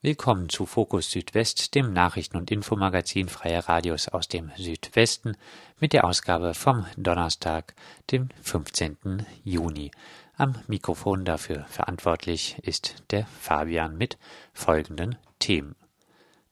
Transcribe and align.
Willkommen 0.00 0.48
zu 0.48 0.64
Fokus 0.64 1.10
Südwest, 1.10 1.74
dem 1.74 1.92
Nachrichten- 1.92 2.36
und 2.36 2.52
Infomagazin 2.52 3.28
Freier 3.28 3.68
Radios 3.68 4.06
aus 4.06 4.28
dem 4.28 4.52
Südwesten 4.56 5.36
mit 5.80 5.92
der 5.92 6.04
Ausgabe 6.04 6.54
vom 6.54 6.86
Donnerstag, 6.96 7.74
dem 8.12 8.28
15. 8.40 9.26
Juni. 9.42 9.90
Am 10.36 10.54
Mikrofon 10.68 11.24
dafür 11.24 11.64
verantwortlich 11.64 12.58
ist 12.62 13.02
der 13.10 13.26
Fabian 13.40 13.98
mit 13.98 14.18
folgenden 14.52 15.18
Themen. 15.40 15.74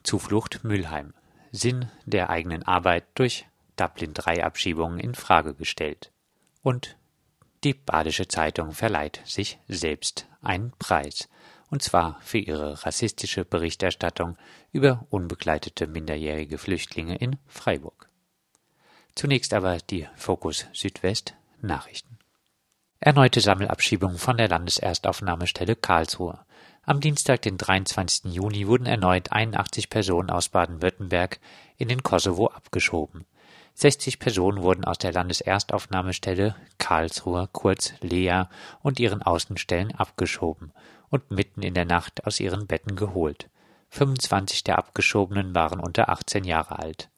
Zuflucht 0.02 0.64
Mülheim. 0.64 1.14
Sinn 1.52 1.88
der 2.04 2.30
eigenen 2.30 2.64
Arbeit 2.64 3.04
durch 3.14 3.46
Dublin 3.76 4.12
III 4.26 4.42
Abschiebungen 4.42 4.98
in 4.98 5.14
Frage 5.14 5.54
gestellt. 5.54 6.10
Und 6.64 6.96
die 7.62 7.74
Badische 7.74 8.26
Zeitung 8.26 8.72
verleiht 8.72 9.20
sich 9.24 9.60
selbst 9.68 10.26
einen 10.42 10.72
Preis, 10.80 11.28
und 11.70 11.82
zwar 11.82 12.18
für 12.20 12.38
ihre 12.38 12.84
rassistische 12.84 13.44
Berichterstattung 13.44 14.36
über 14.72 15.06
unbegleitete 15.10 15.86
minderjährige 15.86 16.58
Flüchtlinge 16.58 17.16
in 17.16 17.36
Freiburg. 17.46 18.08
Zunächst 19.14 19.54
aber 19.54 19.78
die 19.78 20.06
Fokus 20.14 20.66
Südwest 20.72 21.34
Nachrichten. 21.62 22.18
Erneute 23.00 23.40
Sammelabschiebung 23.40 24.18
von 24.18 24.36
der 24.36 24.48
Landeserstaufnahmestelle 24.48 25.76
Karlsruhe. 25.76 26.38
Am 26.82 27.00
Dienstag, 27.00 27.42
den 27.42 27.58
23. 27.58 28.32
Juni, 28.32 28.68
wurden 28.68 28.86
erneut 28.86 29.32
81 29.32 29.90
Personen 29.90 30.30
aus 30.30 30.48
Baden-Württemberg 30.48 31.40
in 31.76 31.88
den 31.88 32.02
Kosovo 32.02 32.48
abgeschoben. 32.48 33.26
60 33.74 34.18
Personen 34.18 34.62
wurden 34.62 34.84
aus 34.84 34.98
der 34.98 35.12
Landeserstaufnahmestelle 35.12 36.54
Karlsruhe, 36.78 37.48
kurz 37.52 37.92
Lea, 38.00 38.44
und 38.82 39.00
ihren 39.00 39.22
Außenstellen 39.22 39.94
abgeschoben 39.94 40.72
und 41.10 41.30
mitten 41.30 41.62
in 41.62 41.74
der 41.74 41.84
Nacht 41.84 42.26
aus 42.26 42.40
ihren 42.40 42.66
Betten 42.66 42.96
geholt. 42.96 43.48
25 43.90 44.64
der 44.64 44.78
Abgeschobenen 44.78 45.54
waren 45.54 45.80
unter 45.80 46.08
18 46.08 46.44
Jahre 46.44 46.78
alt. 46.78 47.08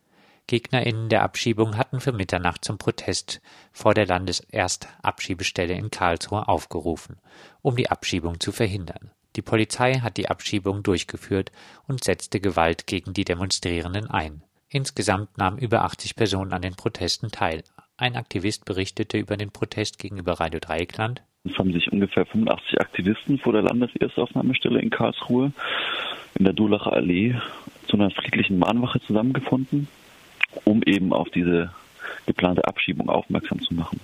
GegnerInnen 0.47 1.11
der 1.11 1.23
Abschiebung 1.23 1.77
hatten 1.77 2.01
für 2.01 2.13
Mitternacht 2.13 2.65
zum 2.65 2.79
Protest 2.79 3.43
vor 3.71 3.93
der 3.93 4.07
Landeserstabschiebestelle 4.07 5.75
in 5.75 5.91
Karlsruhe 5.91 6.49
aufgerufen, 6.49 7.19
um 7.61 7.77
die 7.77 7.91
Abschiebung 7.91 8.41
zu 8.41 8.51
verhindern. 8.51 9.11
Die 9.37 9.43
Polizei 9.43 9.95
hat 10.01 10.17
die 10.17 10.31
Abschiebung 10.31 10.83
durchgeführt 10.83 11.53
und 11.87 12.03
setzte 12.03 12.41
Gewalt 12.41 12.87
gegen 12.87 13.13
die 13.13 13.25
Demonstrierenden 13.25 14.09
ein. 14.11 14.43
Insgesamt 14.71 15.37
nahmen 15.37 15.59
über 15.59 15.85
80 15.85 16.17
Personen 16.17 16.53
an 16.53 16.63
den 16.63 16.75
Protesten 16.75 17.31
teil. 17.31 17.63
Ein 17.97 18.17
Aktivist 18.17 18.65
berichtete 18.65 19.19
über 19.19 19.37
den 19.37 19.51
Protest 19.51 19.99
gegenüber 19.99 20.41
Radio 20.41 20.61
Dreieckland. 20.61 21.23
Es 21.45 21.57
haben 21.57 21.73
sich 21.73 21.91
ungefähr 21.93 22.27
85 22.27 22.81
Aktivisten 22.81 23.39
vor 23.39 23.53
der 23.53 23.63
Landeserstaufnahmestelle 23.63 24.81
in 24.81 24.91
Karlsruhe 24.91 25.53
in 26.39 26.45
der 26.45 26.53
Dulacher 26.53 26.93
Allee 26.93 27.37
zu 27.87 27.97
einer 27.97 28.11
friedlichen 28.11 28.59
Mahnwache 28.59 29.01
zusammengefunden, 29.01 29.89
um 30.65 30.83
eben 30.83 31.13
auf 31.13 31.31
diese 31.31 31.73
geplante 32.27 32.65
Abschiebung 32.67 33.09
aufmerksam 33.09 33.61
zu 33.61 33.75
machen. 33.75 34.01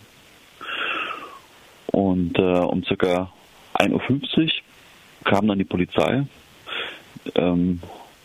Und 1.87 2.39
äh, 2.39 2.43
um 2.43 2.83
ca. 2.83 3.31
1.50 3.75 4.45
Uhr 4.45 4.51
kam 5.25 5.49
dann 5.49 5.59
die 5.59 5.65
Polizei, 5.65 6.25
ähm, 7.35 7.81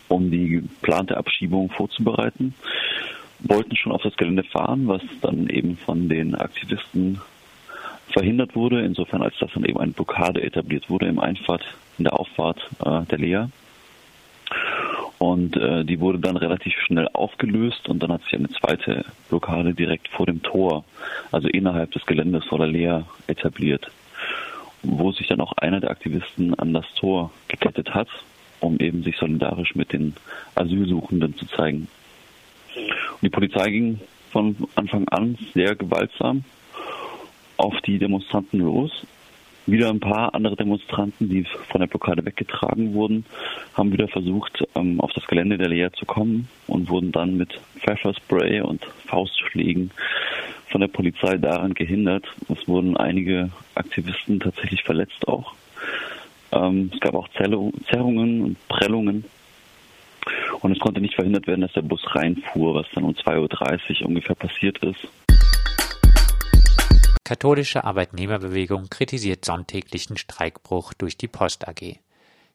um 0.07 0.31
die 0.31 0.49
geplante 0.49 1.17
Abschiebung 1.17 1.69
vorzubereiten, 1.69 2.53
wollten 3.39 3.75
schon 3.75 3.91
auf 3.91 4.01
das 4.01 4.15
Gelände 4.17 4.43
fahren, 4.43 4.87
was 4.87 5.01
dann 5.21 5.49
eben 5.49 5.77
von 5.77 6.09
den 6.09 6.35
Aktivisten 6.35 7.21
verhindert 8.11 8.55
wurde, 8.55 8.81
insofern 8.81 9.21
als 9.21 9.37
dass 9.39 9.51
dann 9.53 9.65
eben 9.65 9.79
eine 9.79 9.91
Blockade 9.91 10.41
etabliert 10.41 10.89
wurde 10.89 11.07
im 11.07 11.19
Einfahrt, 11.19 11.63
in 11.97 12.05
der 12.05 12.19
Auffahrt 12.19 12.59
äh, 12.83 13.01
der 13.05 13.17
Lea. 13.17 13.45
Und 15.17 15.57
äh, 15.57 15.83
die 15.83 15.99
wurde 15.99 16.19
dann 16.19 16.37
relativ 16.37 16.73
schnell 16.79 17.09
aufgelöst 17.11 17.89
und 17.89 18.01
dann 18.01 18.11
hat 18.13 18.23
sich 18.23 18.35
eine 18.35 18.49
zweite 18.49 19.03
Blockade 19.27 19.73
direkt 19.73 20.07
vor 20.07 20.25
dem 20.25 20.41
Tor, 20.41 20.85
also 21.31 21.49
innerhalb 21.49 21.91
des 21.91 22.05
Geländes 22.05 22.45
vor 22.45 22.57
der 22.57 22.67
Lea 22.67 23.01
etabliert, 23.27 23.91
wo 24.81 25.11
sich 25.11 25.27
dann 25.27 25.41
auch 25.41 25.53
einer 25.53 25.81
der 25.81 25.91
Aktivisten 25.91 26.57
an 26.57 26.73
das 26.73 26.85
Tor 26.95 27.31
gekettet 27.49 27.93
hat, 27.93 28.07
um 28.61 28.79
eben 28.79 29.03
sich 29.03 29.17
solidarisch 29.17 29.75
mit 29.75 29.91
den 29.91 30.15
Asylsuchenden 30.55 31.35
zu 31.35 31.45
zeigen. 31.47 31.89
Und 32.75 33.21
die 33.21 33.29
Polizei 33.29 33.71
ging 33.71 33.99
von 34.31 34.55
Anfang 34.75 35.07
an 35.09 35.37
sehr 35.53 35.75
gewaltsam 35.75 36.45
auf 37.59 37.79
die 37.81 37.99
Demonstranten 37.99 38.59
los. 38.59 39.05
Wieder 39.65 39.89
ein 39.89 39.99
paar 39.99 40.33
andere 40.33 40.55
Demonstranten, 40.55 41.29
die 41.29 41.45
von 41.67 41.81
der 41.81 41.87
Blockade 41.87 42.25
weggetragen 42.25 42.93
wurden, 42.93 43.25
haben 43.75 43.91
wieder 43.91 44.07
versucht, 44.07 44.63
ähm, 44.75 44.99
auf 44.99 45.11
das 45.13 45.27
Gelände 45.27 45.57
der 45.57 45.67
Lea 45.67 45.89
zu 45.93 46.05
kommen 46.05 46.47
und 46.67 46.89
wurden 46.89 47.11
dann 47.11 47.37
mit 47.37 47.59
Pfefferspray 47.79 48.61
und 48.61 48.83
Faustschlägen 49.05 49.91
von 50.69 50.81
der 50.81 50.87
Polizei 50.87 51.37
daran 51.37 51.73
gehindert. 51.73 52.25
Es 52.47 52.67
wurden 52.67 52.97
einige 52.97 53.51
Aktivisten 53.75 54.39
tatsächlich 54.39 54.83
verletzt 54.83 55.27
auch. 55.27 55.53
Ähm, 56.51 56.89
es 56.93 56.99
gab 56.99 57.13
auch 57.13 57.27
Zerrungen 57.29 58.41
und 58.41 58.67
Prellungen. 58.69 59.25
Und 60.61 60.71
es 60.71 60.79
konnte 60.79 61.01
nicht 61.01 61.15
verhindert 61.15 61.47
werden, 61.47 61.61
dass 61.61 61.73
der 61.73 61.81
Bus 61.81 62.01
reinfuhr, 62.15 62.75
was 62.75 62.87
dann 62.93 63.03
um 63.03 63.13
2.30 63.13 64.01
Uhr 64.01 64.07
ungefähr 64.07 64.35
passiert 64.35 64.77
ist. 64.79 65.07
Katholische 67.29 67.83
Arbeitnehmerbewegung 67.83 68.89
kritisiert 68.89 69.45
sonntäglichen 69.45 70.17
Streikbruch 70.17 70.95
durch 70.95 71.15
die 71.15 71.27
Post 71.27 71.67
AG. 71.67 71.99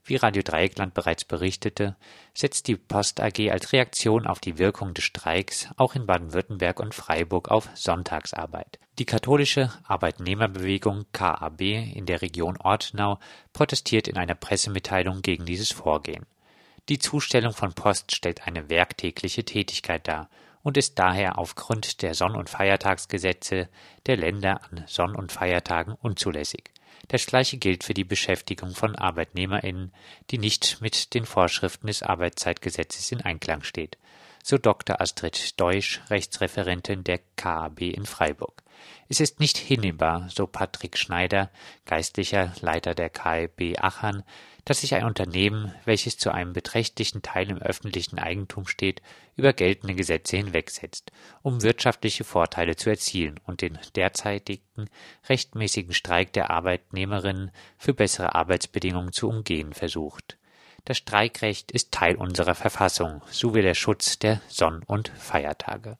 Wie 0.04 0.16
Radio 0.16 0.42
Dreieckland 0.42 0.94
bereits 0.94 1.24
berichtete, 1.24 1.94
setzt 2.34 2.66
die 2.66 2.74
Post 2.74 3.20
AG 3.20 3.52
als 3.52 3.72
Reaktion 3.72 4.26
auf 4.26 4.40
die 4.40 4.58
Wirkung 4.58 4.92
des 4.92 5.04
Streiks 5.04 5.68
auch 5.76 5.94
in 5.94 6.06
Baden-Württemberg 6.06 6.80
und 6.80 6.92
Freiburg 6.92 7.52
auf 7.52 7.68
Sonntagsarbeit. 7.76 8.80
Die 8.98 9.04
katholische 9.04 9.72
Arbeitnehmerbewegung 9.84 11.04
KAB 11.12 11.60
in 11.60 12.06
der 12.06 12.20
Region 12.20 12.56
Ortenau 12.56 13.20
protestiert 13.52 14.08
in 14.08 14.16
einer 14.16 14.34
Pressemitteilung 14.34 15.22
gegen 15.22 15.46
dieses 15.46 15.70
Vorgehen. 15.70 16.26
Die 16.88 16.98
Zustellung 16.98 17.52
von 17.52 17.74
Post 17.74 18.12
stellt 18.12 18.44
eine 18.48 18.68
werktägliche 18.68 19.44
Tätigkeit 19.44 20.08
dar 20.08 20.28
und 20.64 20.76
ist 20.76 20.98
daher 20.98 21.38
aufgrund 21.38 22.02
der 22.02 22.14
Sonn- 22.14 22.34
und 22.34 22.50
Feiertagsgesetze 22.50 23.68
der 24.06 24.16
Länder 24.16 24.60
an 24.64 24.82
Sonn- 24.88 25.14
und 25.14 25.30
Feiertagen 25.30 25.94
unzulässig. 26.00 26.72
Das 27.08 27.26
gleiche 27.26 27.58
gilt 27.58 27.84
für 27.84 27.94
die 27.94 28.02
Beschäftigung 28.02 28.74
von 28.74 28.96
ArbeitnehmerInnen, 28.96 29.92
die 30.30 30.38
nicht 30.38 30.80
mit 30.80 31.12
den 31.12 31.26
Vorschriften 31.26 31.86
des 31.86 32.02
Arbeitszeitgesetzes 32.02 33.12
in 33.12 33.20
Einklang 33.20 33.62
steht. 33.62 33.98
So 34.46 34.58
Dr. 34.58 35.00
Astrid 35.00 35.58
Deutsch, 35.58 36.02
Rechtsreferentin 36.10 37.02
der 37.02 37.18
KAB 37.36 37.80
in 37.80 38.04
Freiburg. 38.04 38.62
Es 39.08 39.20
ist 39.20 39.40
nicht 39.40 39.56
hinnehmbar, 39.56 40.28
so 40.28 40.46
Patrick 40.46 40.98
Schneider, 40.98 41.50
geistlicher 41.86 42.52
Leiter 42.60 42.94
der 42.94 43.08
KAB 43.08 43.78
Aachen, 43.78 44.22
dass 44.66 44.82
sich 44.82 44.94
ein 44.94 45.04
Unternehmen, 45.04 45.74
welches 45.86 46.18
zu 46.18 46.30
einem 46.30 46.52
beträchtlichen 46.52 47.22
Teil 47.22 47.48
im 47.48 47.56
öffentlichen 47.56 48.18
Eigentum 48.18 48.66
steht, 48.66 49.00
über 49.34 49.54
geltende 49.54 49.94
Gesetze 49.94 50.36
hinwegsetzt, 50.36 51.10
um 51.40 51.62
wirtschaftliche 51.62 52.24
Vorteile 52.24 52.76
zu 52.76 52.90
erzielen 52.90 53.40
und 53.46 53.62
den 53.62 53.78
derzeitigen 53.96 54.90
rechtmäßigen 55.26 55.94
Streik 55.94 56.34
der 56.34 56.50
Arbeitnehmerinnen 56.50 57.50
für 57.78 57.94
bessere 57.94 58.34
Arbeitsbedingungen 58.34 59.14
zu 59.14 59.26
umgehen 59.26 59.72
versucht. 59.72 60.36
Das 60.86 60.98
Streikrecht 60.98 61.72
ist 61.72 61.92
Teil 61.92 62.16
unserer 62.16 62.54
Verfassung 62.54 63.22
sowie 63.30 63.62
der 63.62 63.72
Schutz 63.72 64.18
der 64.18 64.42
Sonn- 64.48 64.82
und 64.86 65.08
Feiertage. 65.16 65.96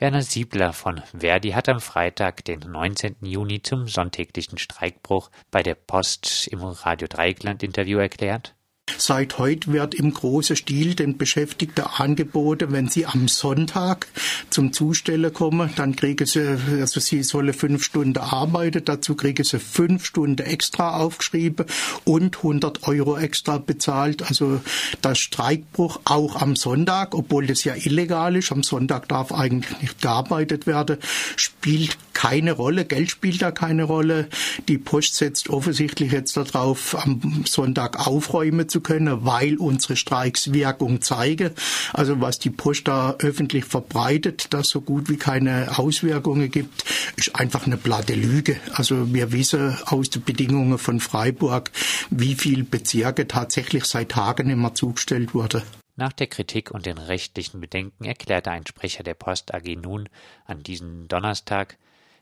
Werner 0.00 0.22
Siebler 0.22 0.72
von 0.72 1.00
Verdi 1.16 1.50
hat 1.50 1.68
am 1.68 1.78
Freitag, 1.78 2.44
den 2.44 2.58
19. 2.60 3.16
Juni, 3.20 3.62
zum 3.62 3.86
sonntäglichen 3.86 4.58
Streikbruch 4.58 5.30
bei 5.52 5.62
der 5.62 5.76
Post 5.76 6.48
im 6.48 6.60
Radio 6.60 7.06
Dreieckland 7.06 7.62
Interview 7.62 7.98
erklärt. 7.98 8.54
Seit 8.98 9.38
heute 9.38 9.72
wird 9.72 9.94
im 9.94 10.12
großen 10.12 10.56
Stil 10.56 10.94
den 10.94 11.16
Beschäftigten 11.16 11.84
angeboten, 11.84 12.72
wenn 12.72 12.88
sie 12.88 13.06
am 13.06 13.28
Sonntag 13.28 14.06
zum 14.50 14.72
Zustellen 14.72 15.32
kommen, 15.32 15.70
dann 15.76 15.96
kriegen 15.96 16.26
sie, 16.26 16.58
also 16.80 17.00
sie 17.00 17.22
sollen 17.22 17.54
fünf 17.54 17.84
Stunden 17.84 18.18
arbeiten, 18.18 18.84
dazu 18.84 19.14
kriegen 19.14 19.44
sie 19.44 19.58
fünf 19.58 20.04
Stunden 20.06 20.44
extra 20.44 20.96
aufgeschrieben 20.96 21.66
und 22.04 22.38
100 22.38 22.86
Euro 22.86 23.16
extra 23.16 23.58
bezahlt. 23.58 24.22
Also 24.22 24.60
der 25.02 25.14
Streikbruch 25.14 26.00
auch 26.04 26.36
am 26.40 26.56
Sonntag, 26.56 27.14
obwohl 27.14 27.46
das 27.46 27.64
ja 27.64 27.74
illegal 27.74 28.36
ist, 28.36 28.52
am 28.52 28.62
Sonntag 28.62 29.08
darf 29.08 29.32
eigentlich 29.32 29.80
nicht 29.80 30.00
gearbeitet 30.02 30.66
werden, 30.66 30.98
spielt 31.36 31.96
keine 32.12 32.52
Rolle, 32.52 32.84
Geld 32.84 33.10
spielt 33.10 33.40
da 33.40 33.50
keine 33.50 33.84
Rolle. 33.84 34.28
Die 34.68 34.76
Post 34.76 35.14
setzt 35.14 35.48
offensichtlich 35.48 36.12
jetzt 36.12 36.36
darauf, 36.36 36.94
am 37.02 37.44
Sonntag 37.46 38.06
aufräumen 38.06 38.68
zu 38.68 38.79
können, 38.82 39.24
weil 39.24 39.56
unsere 39.56 39.96
Streiks 39.96 40.52
Wirkung 40.52 41.00
zeigen. 41.00 41.50
Also 41.92 42.20
was 42.20 42.38
die 42.38 42.50
Post 42.50 42.88
da 42.88 43.16
öffentlich 43.18 43.64
verbreitet, 43.64 44.52
dass 44.52 44.68
so 44.68 44.80
gut 44.80 45.08
wie 45.08 45.16
keine 45.16 45.78
Auswirkungen 45.78 46.50
gibt, 46.50 46.84
ist 47.16 47.34
einfach 47.36 47.66
eine 47.66 47.76
platte 47.76 48.14
Lüge. 48.14 48.56
Also 48.72 49.12
wir 49.12 49.32
wissen 49.32 49.76
aus 49.86 50.10
den 50.10 50.24
Bedingungen 50.24 50.78
von 50.78 51.00
Freiburg, 51.00 51.70
wie 52.10 52.34
viel 52.34 52.64
Bezirke 52.64 53.28
tatsächlich 53.28 53.84
seit 53.84 54.10
Tagen 54.10 54.50
immer 54.50 54.74
zugestellt 54.74 55.34
wurde. 55.34 55.62
Nach 55.96 56.12
der 56.12 56.28
Kritik 56.28 56.70
und 56.70 56.86
den 56.86 56.98
rechtlichen 56.98 57.60
Bedenken 57.60 58.04
erklärte 58.04 58.50
ein 58.50 58.66
Sprecher 58.66 59.02
der 59.02 59.14
Post 59.14 59.52
AG 59.52 59.76
nun 59.76 60.08
an 60.46 60.62
diesem 60.62 61.08
Donnerstag, 61.08 61.76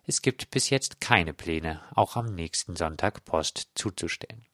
es 0.09 0.23
gibt 0.23 0.51
bis 0.51 0.71
jetzt 0.71 1.03
keine 1.03 1.35
Pläne, 1.35 1.83
auch 1.95 2.17
am 2.17 2.35
nächsten 2.35 2.77
Sonntag 2.77 3.27
Post 3.27 3.69
zuzustellen. 3.75 4.47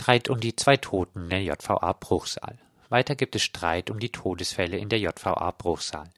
Streit 0.00 0.30
um 0.30 0.40
die 0.40 0.56
zwei 0.56 0.78
Toten 0.78 1.24
in 1.24 1.28
der 1.28 1.42
JVA 1.42 1.92
Bruchsal. 1.92 2.56
Weiter 2.88 3.14
gibt 3.14 3.36
es 3.36 3.42
Streit 3.42 3.90
um 3.90 4.00
die 4.00 4.08
Todesfälle 4.08 4.78
in 4.78 4.88
der 4.88 4.98
JVA 4.98 5.50
Bruchsal. 5.50 6.08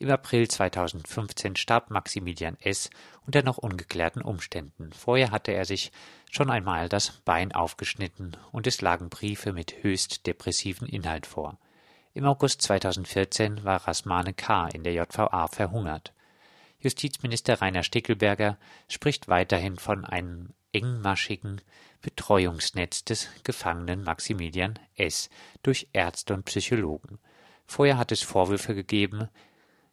Im 0.00 0.10
April 0.10 0.48
2015 0.48 1.54
starb 1.54 1.90
Maximilian 1.90 2.56
S. 2.60 2.90
unter 3.24 3.44
noch 3.44 3.58
ungeklärten 3.58 4.20
Umständen. 4.20 4.92
Vorher 4.92 5.30
hatte 5.30 5.52
er 5.52 5.64
sich 5.64 5.92
schon 6.28 6.50
einmal 6.50 6.88
das 6.88 7.20
Bein 7.24 7.52
aufgeschnitten 7.52 8.36
und 8.50 8.66
es 8.66 8.80
lagen 8.80 9.10
Briefe 9.10 9.52
mit 9.52 9.84
höchst 9.84 10.26
depressiven 10.26 10.88
Inhalt 10.88 11.24
vor. 11.24 11.56
Im 12.14 12.24
August 12.24 12.62
2014 12.62 13.62
war 13.62 13.86
Rasmane 13.86 14.34
K. 14.34 14.66
in 14.70 14.82
der 14.82 14.94
JVA 14.94 15.46
verhungert. 15.46 16.12
Justizminister 16.80 17.60
Rainer 17.60 17.84
Stickelberger 17.84 18.58
spricht 18.88 19.28
weiterhin 19.28 19.76
von 19.76 20.04
einem 20.04 20.48
engmaschigen 20.72 21.60
Betreuungsnetz 22.02 23.04
des 23.04 23.28
Gefangenen 23.44 24.04
Maximilian 24.04 24.78
S. 24.96 25.30
durch 25.62 25.88
Ärzte 25.92 26.34
und 26.34 26.44
Psychologen. 26.44 27.18
Vorher 27.66 27.98
hat 27.98 28.12
es 28.12 28.22
Vorwürfe 28.22 28.74
gegeben, 28.74 29.28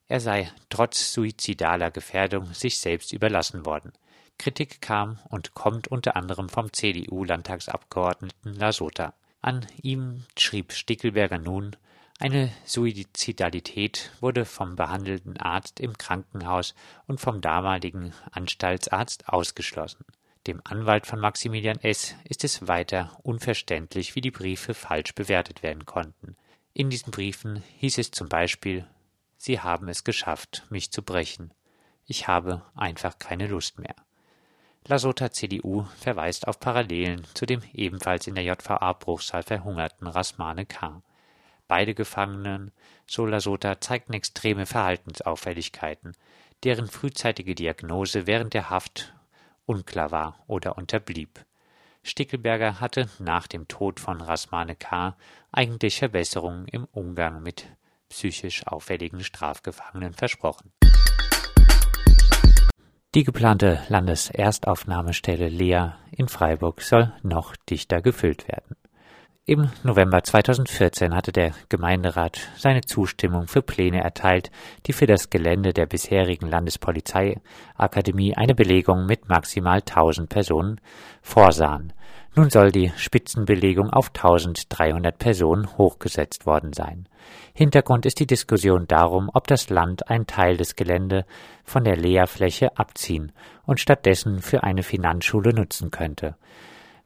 er 0.07 0.21
sei 0.21 0.51
trotz 0.69 1.12
suizidaler 1.13 1.92
Gefährdung 1.92 2.54
sich 2.54 2.80
selbst 2.80 3.12
überlassen 3.12 3.65
worden. 3.65 3.92
Kritik 4.38 4.81
kam 4.81 5.19
und 5.30 5.54
kommt 5.54 5.88
unter 5.89 6.15
anderem 6.15 6.48
vom 6.48 6.71
CDU-Landtagsabgeordneten 6.71 8.54
Lasota. 8.54 9.13
An 9.42 9.65
ihm 9.81 10.24
schrieb 10.38 10.74
Stickelberger 10.74 11.39
nun, 11.39 11.75
eine 12.19 12.51
Suizidalität 12.65 14.12
wurde 14.21 14.45
vom 14.45 14.75
behandelnden 14.75 15.38
Arzt 15.38 15.80
im 15.80 15.98
Krankenhaus 15.98 16.74
und 17.06 17.19
vom 17.19 17.42
damaligen 17.42 18.13
Anstaltsarzt 18.31 19.30
ausgeschlossen. 19.30 20.04
Dem 20.47 20.61
Anwalt 20.63 21.05
von 21.05 21.19
Maximilian 21.19 21.77
S. 21.81 22.15
ist 22.23 22.45
es 22.45 22.69
weiter 22.69 23.19
unverständlich, 23.21 24.15
wie 24.15 24.21
die 24.21 24.31
Briefe 24.31 24.73
falsch 24.73 25.13
bewertet 25.13 25.61
werden 25.61 25.85
konnten. 25.85 26.38
In 26.73 26.89
diesen 26.89 27.11
Briefen 27.11 27.61
hieß 27.79 27.97
es 27.97 28.11
zum 28.11 28.29
Beispiel 28.29 28.88
Sie 29.35 29.59
haben 29.59 29.89
es 29.89 30.05
geschafft, 30.05 30.63
mich 30.69 30.89
zu 30.89 31.03
brechen. 31.03 31.53
Ich 32.05 32.29
habe 32.29 32.63
einfach 32.75 33.19
keine 33.19 33.47
Lust 33.47 33.77
mehr. 33.77 33.95
Lasota 34.85 35.31
CDU 35.31 35.85
verweist 35.99 36.47
auf 36.47 36.61
Parallelen 36.61 37.25
zu 37.33 37.45
dem 37.45 37.61
ebenfalls 37.73 38.25
in 38.25 38.35
der 38.35 38.45
JVA 38.45 38.94
Bruchsal 38.94 39.44
verhungerten 39.44 40.07
Rasmane 40.07 40.65
K. 40.65 41.03
Beide 41.67 41.94
Gefangenen, 41.94 42.71
so 43.05 43.25
Lasota, 43.25 43.81
zeigten 43.81 44.13
extreme 44.13 44.65
Verhaltensauffälligkeiten, 44.65 46.15
deren 46.63 46.88
frühzeitige 46.88 47.53
Diagnose 47.53 48.27
während 48.27 48.53
der 48.53 48.69
Haft 48.69 49.13
unklar 49.67 50.11
war 50.11 50.43
oder 50.47 50.77
unterblieb. 50.77 51.45
Stickelberger 52.01 52.79
hatte 52.79 53.09
nach 53.19 53.47
dem 53.47 53.67
Tod 53.67 53.99
von 53.99 54.21
Rasmane 54.21 54.75
K. 54.75 55.15
eigentlich 55.51 55.99
Verbesserungen 55.99 56.65
im 56.67 56.85
Umgang 56.85 57.43
mit 57.43 57.67
psychisch 58.09 58.65
auffälligen 58.65 59.23
Strafgefangenen 59.23 60.13
versprochen. 60.13 60.71
Die 63.13 63.23
geplante 63.23 63.83
Landeserstaufnahmestelle 63.89 65.49
Lea 65.49 65.91
in 66.11 66.27
Freiburg 66.27 66.81
soll 66.81 67.13
noch 67.23 67.55
dichter 67.69 68.01
gefüllt 68.01 68.47
werden. 68.47 68.75
Im 69.49 69.69
November 69.81 70.21
2014 70.21 71.15
hatte 71.15 71.31
der 71.31 71.53
Gemeinderat 71.69 72.38
seine 72.57 72.81
Zustimmung 72.81 73.47
für 73.47 73.61
Pläne 73.61 74.03
erteilt, 74.03 74.51
die 74.85 74.91
für 74.91 75.05
das 75.05 75.29
Gelände 75.29 75.71
der 75.71 75.85
bisherigen 75.85 76.49
Landespolizeiakademie 76.49 78.35
eine 78.35 78.55
Belegung 78.55 79.05
mit 79.05 79.29
maximal 79.29 79.77
1000 79.77 80.27
Personen 80.27 80.81
vorsahen. 81.21 81.94
Nun 82.35 82.49
soll 82.49 82.73
die 82.73 82.91
Spitzenbelegung 82.97 83.89
auf 83.89 84.07
1300 84.07 85.17
Personen 85.17 85.77
hochgesetzt 85.77 86.45
worden 86.45 86.73
sein. 86.73 87.07
Hintergrund 87.53 88.05
ist 88.05 88.19
die 88.19 88.27
Diskussion 88.27 88.85
darum, 88.85 89.31
ob 89.33 89.47
das 89.47 89.69
Land 89.69 90.09
einen 90.09 90.27
Teil 90.27 90.57
des 90.57 90.75
Gelände 90.75 91.25
von 91.63 91.85
der 91.85 91.95
Leerfläche 91.95 92.77
abziehen 92.77 93.31
und 93.65 93.79
stattdessen 93.79 94.41
für 94.41 94.63
eine 94.63 94.83
Finanzschule 94.83 95.53
nutzen 95.53 95.89
könnte 95.89 96.35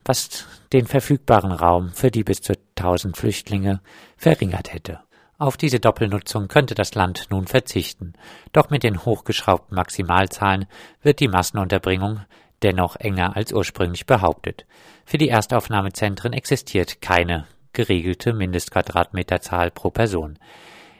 was 0.05 0.45
den 0.73 0.87
verfügbaren 0.87 1.51
Raum 1.51 1.91
für 1.91 2.11
die 2.11 2.23
bis 2.23 2.41
zu 2.41 2.53
1000 2.77 3.17
Flüchtlinge 3.17 3.81
verringert 4.17 4.73
hätte. 4.73 4.99
Auf 5.37 5.57
diese 5.57 5.79
Doppelnutzung 5.79 6.47
könnte 6.47 6.75
das 6.75 6.93
Land 6.93 7.27
nun 7.31 7.47
verzichten, 7.47 8.13
doch 8.53 8.69
mit 8.69 8.83
den 8.83 9.05
hochgeschraubten 9.05 9.75
Maximalzahlen 9.75 10.67
wird 11.01 11.19
die 11.19 11.27
Massenunterbringung 11.27 12.21
dennoch 12.61 12.95
enger 12.95 13.35
als 13.35 13.51
ursprünglich 13.51 14.05
behauptet. 14.05 14.65
Für 15.03 15.17
die 15.17 15.29
Erstaufnahmezentren 15.29 16.33
existiert 16.33 17.01
keine 17.01 17.47
geregelte 17.73 18.33
Mindestquadratmeterzahl 18.33 19.71
pro 19.71 19.89
Person. 19.89 20.37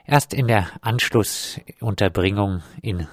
Erst 0.05 0.33
in 0.33 0.47
der 0.47 0.67
Anschlussunterbringung 0.81 2.63
in 2.81 3.07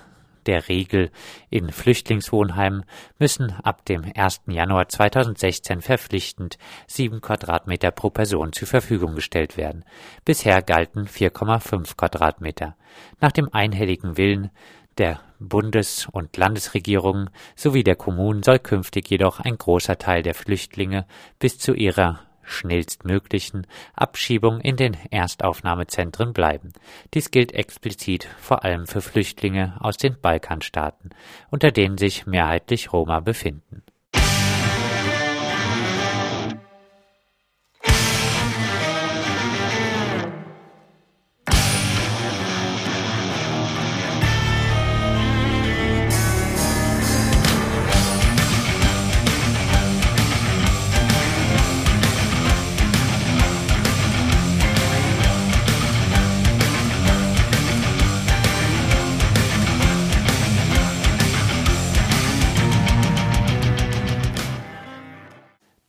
der 0.49 0.69
Regel 0.69 1.11
in 1.51 1.71
Flüchtlingswohnheimen 1.71 2.85
müssen 3.19 3.53
ab 3.63 3.85
dem 3.85 4.11
1. 4.17 4.41
Januar 4.47 4.89
2016 4.89 5.83
verpflichtend 5.83 6.59
sieben 6.87 7.21
Quadratmeter 7.21 7.91
pro 7.91 8.09
Person 8.11 8.53
zur 8.53 8.67
Verfügung 8.67 9.15
gestellt 9.15 9.59
werden. 9.59 9.85
Bisher 10.25 10.63
galten 10.63 11.07
4,5 11.07 11.97
Quadratmeter. 11.97 12.77
Nach 13.21 13.31
dem 13.31 13.53
einhelligen 13.53 14.17
Willen 14.17 14.51
der 14.97 15.21
Bundes- 15.39 16.09
und 16.11 16.37
Landesregierungen 16.37 17.31
sowie 17.55 17.85
der 17.85 17.95
Kommunen 17.95 18.43
soll 18.43 18.59
künftig 18.59 19.11
jedoch 19.11 19.41
ein 19.41 19.59
großer 19.59 19.99
Teil 19.99 20.23
der 20.23 20.35
Flüchtlinge 20.35 21.07
bis 21.39 21.59
zu 21.59 21.75
ihrer 21.75 22.21
schnellstmöglichen 22.49 23.67
Abschiebung 23.95 24.61
in 24.61 24.77
den 24.77 24.95
Erstaufnahmezentren 25.11 26.33
bleiben. 26.33 26.73
Dies 27.15 27.31
gilt 27.31 27.53
explizit 27.53 28.29
vor 28.41 28.65
allem 28.65 28.87
für 28.87 29.01
Flüchtlinge 29.01 29.77
aus 29.81 29.97
den 29.97 30.21
Balkanstaaten, 30.21 31.11
unter 31.51 31.71
denen 31.71 31.99
sich 31.99 32.27
mehrheitlich 32.27 32.93
Roma 32.93 33.21
befinden. 33.21 33.83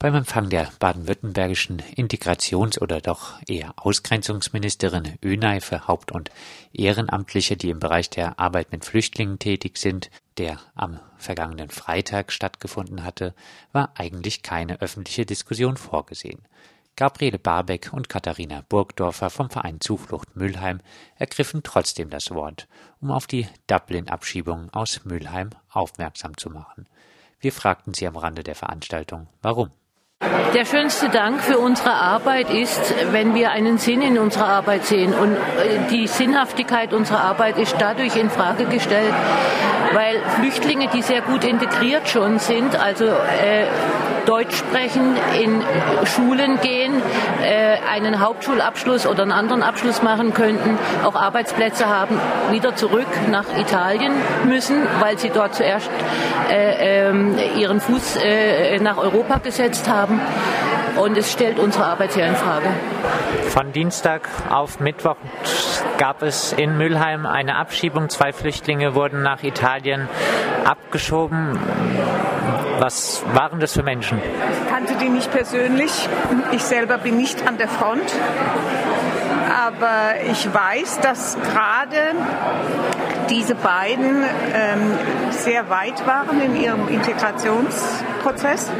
Beim 0.02 0.14
Empfang 0.14 0.48
der 0.48 0.72
baden-württembergischen 0.78 1.82
Integrations- 1.94 2.80
oder 2.80 3.02
doch 3.02 3.34
eher 3.46 3.74
Ausgrenzungsministerin 3.76 5.18
Önay 5.22 5.60
für 5.60 5.88
Haupt- 5.88 6.10
und 6.10 6.30
Ehrenamtliche, 6.72 7.58
die 7.58 7.68
im 7.68 7.80
Bereich 7.80 8.08
der 8.08 8.38
Arbeit 8.40 8.72
mit 8.72 8.86
Flüchtlingen 8.86 9.38
tätig 9.38 9.76
sind, 9.76 10.10
der 10.38 10.58
am 10.74 11.00
vergangenen 11.18 11.68
Freitag 11.68 12.32
stattgefunden 12.32 13.04
hatte, 13.04 13.34
war 13.72 13.92
eigentlich 13.94 14.42
keine 14.42 14.80
öffentliche 14.80 15.26
Diskussion 15.26 15.76
vorgesehen. 15.76 16.48
Gabriele 16.96 17.38
Barbeck 17.38 17.92
und 17.92 18.08
Katharina 18.08 18.64
Burgdorfer 18.70 19.28
vom 19.28 19.50
Verein 19.50 19.82
Zuflucht 19.82 20.34
Mülheim 20.34 20.80
ergriffen 21.16 21.62
trotzdem 21.62 22.08
das 22.08 22.30
Wort, 22.30 22.68
um 23.02 23.10
auf 23.10 23.26
die 23.26 23.46
Dublin-Abschiebung 23.66 24.70
aus 24.72 25.04
Mülheim 25.04 25.50
aufmerksam 25.68 26.38
zu 26.38 26.48
machen. 26.48 26.86
Wir 27.38 27.52
fragten 27.52 27.92
sie 27.92 28.06
am 28.06 28.16
Rande 28.16 28.42
der 28.42 28.54
Veranstaltung, 28.54 29.26
warum. 29.42 29.70
Der 30.22 30.66
schönste 30.66 31.08
Dank 31.08 31.40
für 31.40 31.58
unsere 31.58 31.92
Arbeit 31.92 32.50
ist, 32.50 32.94
wenn 33.10 33.34
wir 33.34 33.52
einen 33.52 33.78
Sinn 33.78 34.02
in 34.02 34.18
unserer 34.18 34.48
Arbeit 34.48 34.84
sehen. 34.84 35.14
Und 35.14 35.32
äh, 35.32 35.38
die 35.90 36.06
Sinnhaftigkeit 36.06 36.92
unserer 36.92 37.20
Arbeit 37.20 37.56
ist 37.56 37.76
dadurch 37.78 38.16
in 38.16 38.28
Frage 38.28 38.66
gestellt, 38.66 39.14
weil 39.94 40.20
Flüchtlinge, 40.36 40.88
die 40.88 41.00
sehr 41.00 41.22
gut 41.22 41.44
integriert 41.44 42.06
schon 42.06 42.38
sind, 42.38 42.76
also 42.78 43.06
äh, 43.06 43.64
Deutsch 44.26 44.56
sprechen, 44.56 45.16
in 45.40 45.62
Schulen 46.04 46.60
gehen, 46.60 46.94
äh, 47.42 47.76
einen 47.90 48.20
Hauptschulabschluss 48.20 49.06
oder 49.06 49.22
einen 49.22 49.32
anderen 49.32 49.62
Abschluss 49.62 50.02
machen 50.02 50.34
könnten, 50.34 50.78
auch 51.04 51.14
Arbeitsplätze 51.14 51.88
haben, 51.88 52.18
wieder 52.50 52.74
zurück 52.76 53.06
nach 53.30 53.44
Italien 53.58 54.12
müssen, 54.46 54.86
weil 55.00 55.18
sie 55.18 55.30
dort 55.30 55.54
zuerst 55.54 55.90
äh, 56.50 57.10
äh, 57.10 57.60
ihren 57.60 57.80
Fuß 57.80 58.16
äh, 58.22 58.78
nach 58.80 58.98
Europa 58.98 59.38
gesetzt 59.38 59.88
haben. 59.88 60.20
Und 60.96 61.16
es 61.16 61.32
stellt 61.32 61.58
unsere 61.58 61.86
Arbeit 61.86 62.12
sehr 62.12 62.28
in 62.28 62.34
Frage. 62.34 62.66
Von 63.48 63.72
Dienstag 63.72 64.28
auf 64.50 64.80
Mittwoch 64.80 65.16
gab 65.98 66.22
es 66.22 66.52
in 66.52 66.76
Mülheim 66.76 67.26
eine 67.26 67.56
Abschiebung. 67.56 68.08
Zwei 68.08 68.32
Flüchtlinge 68.32 68.94
wurden 68.94 69.22
nach 69.22 69.42
Italien 69.42 70.08
abgeschoben. 70.64 71.58
Was 72.80 73.22
waren 73.34 73.60
das 73.60 73.74
für 73.74 73.82
Menschen? 73.82 74.18
Ich 74.18 74.70
kannte 74.70 74.94
die 74.94 75.10
nicht 75.10 75.30
persönlich. 75.30 76.08
Ich 76.52 76.62
selber 76.62 76.96
bin 76.96 77.18
nicht 77.18 77.46
an 77.46 77.58
der 77.58 77.68
Front. 77.68 78.10
Aber 79.68 80.14
ich 80.30 80.48
weiß, 80.52 81.00
dass 81.00 81.36
gerade 81.42 82.14
diese 83.28 83.54
beiden 83.54 84.24
ähm, 84.54 84.92
sehr 85.28 85.68
weit 85.68 86.06
waren 86.06 86.40
in 86.40 86.56
ihrem 86.56 86.88
Integrationsprozess 86.88 88.70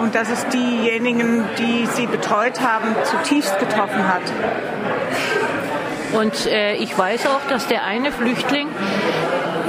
und 0.00 0.16
dass 0.16 0.28
es 0.28 0.44
diejenigen, 0.48 1.44
die 1.60 1.86
sie 1.86 2.08
betreut 2.08 2.60
haben, 2.60 2.88
zutiefst 3.04 3.56
getroffen 3.60 4.08
hat. 4.08 4.22
Und 6.12 6.46
äh, 6.46 6.74
ich 6.74 6.98
weiß 6.98 7.28
auch, 7.28 7.48
dass 7.48 7.68
der 7.68 7.84
eine 7.84 8.10
Flüchtling 8.10 8.66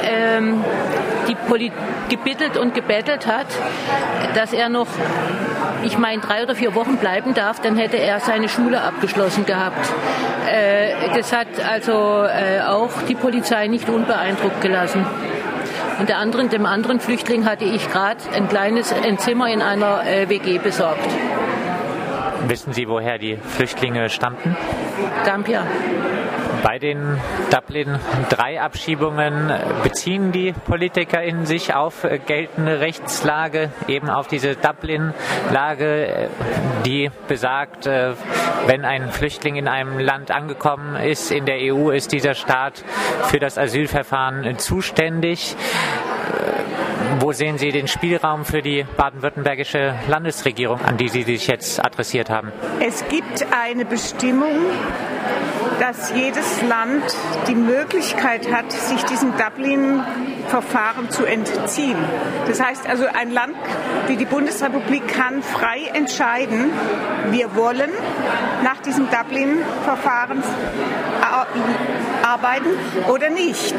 ähm, 0.02 0.64
die 1.28 1.36
Poli 1.36 1.72
gebittelt 2.10 2.58
und 2.58 2.74
gebettelt 2.74 3.28
hat, 3.28 3.48
dass 4.36 4.54
er 4.54 4.70
noch, 4.70 4.88
ich 5.84 5.98
meine, 5.98 6.22
drei 6.22 6.44
oder 6.44 6.56
vier 6.56 6.76
Wochen 6.76 6.98
bleiben 6.98 7.34
darf, 7.34 7.62
dann 7.62 7.78
hätte 7.78 7.98
er 7.98 8.20
seine 8.20 8.50
Schule 8.50 8.82
abgeschlossen 8.82 9.46
gehabt. 9.46 9.92
Äh, 10.50 11.16
das 11.16 11.34
hat 11.34 11.48
also 11.70 12.24
äh, 12.24 12.62
auch 12.62 12.92
die 13.08 13.16
Polizei 13.16 13.68
nicht 13.68 13.90
unbeeindruckt 13.90 14.62
gelassen. 14.62 15.06
Und 16.00 16.10
der 16.10 16.18
anderen, 16.20 16.50
dem 16.50 16.66
anderen 16.66 17.00
Flüchtling 17.00 17.46
hatte 17.46 17.66
ich 17.66 17.90
gerade 17.90 18.20
ein 18.36 18.48
kleines 18.48 18.94
ein 18.94 19.18
Zimmer 19.18 19.50
in 19.50 19.62
einer 19.62 20.06
äh, 20.06 20.30
WG 20.30 20.60
besorgt. 20.60 21.08
Wissen 22.48 22.72
Sie, 22.72 22.88
woher 22.88 23.18
die 23.18 23.38
Flüchtlinge 23.38 24.10
stammten? 24.10 24.56
Gambia. 25.26 25.66
Bei 26.64 26.80
den 26.80 27.20
Dublin-3-Abschiebungen 27.52 29.52
beziehen 29.84 30.32
die 30.32 30.54
PolitikerInnen 30.54 31.46
sich 31.46 31.74
auf 31.74 32.08
geltende 32.26 32.80
Rechtslage, 32.80 33.72
eben 33.88 34.10
auf 34.10 34.28
diese 34.28 34.56
Dublin-Lage, 34.56 36.30
die 36.86 37.12
besagt, 37.28 37.86
wenn 37.86 38.86
ein 38.86 39.12
Flüchtling 39.12 39.56
in 39.56 39.68
einem 39.68 40.00
Land 40.00 40.32
angekommen 40.32 40.96
ist, 40.96 41.32
in 41.32 41.46
der 41.46 41.74
EU 41.74 41.92
ist 41.92 42.12
dieser 42.12 42.34
Staat 42.34 42.84
für 43.24 43.40
das 43.40 43.58
Asylverfahren 43.58 44.58
zuständig. 44.58 45.56
Wo 47.20 47.32
sehen 47.32 47.58
Sie 47.58 47.72
den 47.72 47.88
Spielraum 47.88 48.46
für 48.46 48.62
die 48.62 48.86
baden-württembergische 48.98 49.96
Landesregierung, 50.08 50.82
an 50.82 50.98
die 50.98 51.08
Sie 51.08 51.24
sich 51.24 51.48
jetzt 51.48 51.84
adressiert 51.84 52.30
haben? 52.30 52.52
Es 52.80 53.08
gibt 53.08 53.46
eine 53.52 53.86
Bestimmung, 53.86 54.56
dass 55.80 56.14
jedes 56.14 56.62
Land 56.64 57.04
die 57.48 57.56
Möglichkeit 57.56 58.52
hat, 58.52 58.72
sich 58.72 59.04
diesem 59.06 59.34
Dublin-Verfahren 59.38 61.10
zu 61.10 61.26
entziehen. 61.26 61.98
Das 62.48 62.62
heißt 62.62 62.88
also, 62.88 63.06
ein 63.06 63.32
Land 63.32 63.56
wie 64.08 64.16
die 64.16 64.26
Bundesrepublik 64.26 65.08
kann 65.08 65.42
frei 65.42 65.90
entscheiden, 65.94 66.72
wir 67.32 67.56
wollen 67.56 67.90
nach 68.64 68.82
diesem 68.82 69.08
Dublin-Verfahren 69.10 70.44
arbeiten 72.24 72.70
oder 73.10 73.30
nicht. 73.30 73.76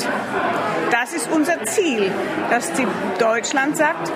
Das 0.90 1.12
ist 1.12 1.30
unser 1.30 1.64
Ziel, 1.64 2.10
dass 2.50 2.72
Deutschland 3.18 3.76
sagt, 3.76 4.12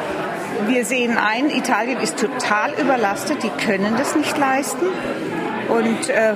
wir 0.67 0.85
sehen 0.85 1.19
ein, 1.19 1.50
Italien 1.50 2.00
ist 2.00 2.19
total 2.19 2.73
überlastet, 2.81 3.43
die 3.43 3.50
können 3.67 3.97
das 3.97 4.14
nicht 4.14 4.37
leisten. 4.38 4.87
Und 5.69 6.09
äh, 6.09 6.35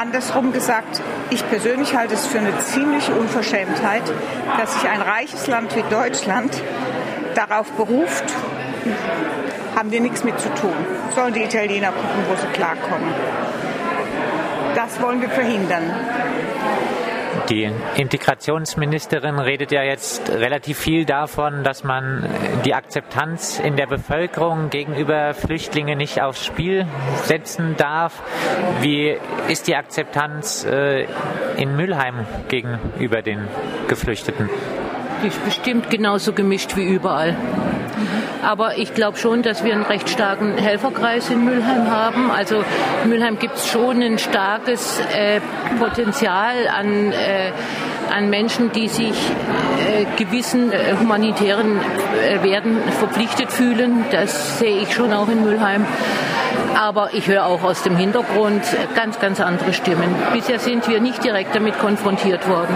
andersrum 0.00 0.52
gesagt, 0.52 1.02
ich 1.28 1.46
persönlich 1.50 1.94
halte 1.94 2.14
es 2.14 2.26
für 2.26 2.38
eine 2.38 2.58
ziemliche 2.58 3.12
Unverschämtheit, 3.12 4.02
dass 4.58 4.72
sich 4.72 4.88
ein 4.88 5.02
reiches 5.02 5.46
Land 5.46 5.76
wie 5.76 5.84
Deutschland 5.90 6.50
darauf 7.34 7.70
beruft, 7.72 8.24
haben 9.76 9.90
wir 9.90 10.00
nichts 10.00 10.24
mit 10.24 10.40
zu 10.40 10.48
tun. 10.54 10.72
Sollen 11.14 11.34
die 11.34 11.42
Italiener 11.42 11.88
gucken, 11.88 12.24
wo 12.28 12.36
sie 12.36 12.46
klarkommen. 12.48 13.12
Das 14.74 15.00
wollen 15.02 15.20
wir 15.20 15.28
verhindern. 15.28 15.82
Die 17.50 17.68
Integrationsministerin 17.96 19.40
redet 19.40 19.72
ja 19.72 19.82
jetzt 19.82 20.30
relativ 20.30 20.78
viel 20.78 21.04
davon, 21.04 21.64
dass 21.64 21.82
man 21.82 22.24
die 22.64 22.74
Akzeptanz 22.74 23.58
in 23.58 23.74
der 23.74 23.88
Bevölkerung 23.88 24.70
gegenüber 24.70 25.34
Flüchtlingen 25.34 25.98
nicht 25.98 26.22
aufs 26.22 26.46
Spiel 26.46 26.86
setzen 27.24 27.74
darf. 27.76 28.22
Wie 28.82 29.16
ist 29.48 29.66
die 29.66 29.74
Akzeptanz 29.74 30.64
äh, 30.64 31.08
in 31.56 31.74
Mülheim 31.74 32.24
gegenüber 32.46 33.20
den 33.20 33.48
Geflüchteten? 33.88 34.48
Die 35.24 35.26
ist 35.26 35.44
bestimmt 35.44 35.90
genauso 35.90 36.32
gemischt 36.32 36.76
wie 36.76 36.84
überall. 36.84 37.36
Aber 38.42 38.78
ich 38.78 38.94
glaube 38.94 39.18
schon, 39.18 39.42
dass 39.42 39.64
wir 39.64 39.72
einen 39.72 39.84
recht 39.84 40.08
starken 40.08 40.56
Helferkreis 40.56 41.30
in 41.30 41.44
Mülheim 41.44 41.90
haben. 41.90 42.30
Also 42.30 42.64
in 43.04 43.10
Mülheim 43.10 43.38
gibt 43.38 43.56
es 43.56 43.68
schon 43.68 44.02
ein 44.02 44.18
starkes 44.18 45.00
äh, 45.14 45.40
Potenzial 45.78 46.54
an, 46.68 47.12
äh, 47.12 47.52
an 48.14 48.30
Menschen, 48.30 48.72
die 48.72 48.88
sich 48.88 49.14
äh, 49.14 50.04
gewissen 50.16 50.72
äh, 50.72 50.96
humanitären 50.98 51.78
äh, 51.78 52.42
Werten 52.42 52.78
verpflichtet 52.98 53.52
fühlen. 53.52 54.04
Das 54.10 54.58
sehe 54.58 54.82
ich 54.82 54.94
schon 54.94 55.12
auch 55.12 55.28
in 55.28 55.44
Mülheim. 55.44 55.86
Aber 56.78 57.10
ich 57.12 57.26
höre 57.26 57.46
auch 57.46 57.62
aus 57.62 57.82
dem 57.82 57.96
Hintergrund 57.96 58.62
ganz, 58.94 59.18
ganz 59.18 59.40
andere 59.40 59.72
Stimmen. 59.72 60.14
Bisher 60.32 60.58
sind 60.58 60.88
wir 60.88 61.00
nicht 61.00 61.22
direkt 61.24 61.54
damit 61.54 61.78
konfrontiert 61.78 62.48
worden. 62.48 62.74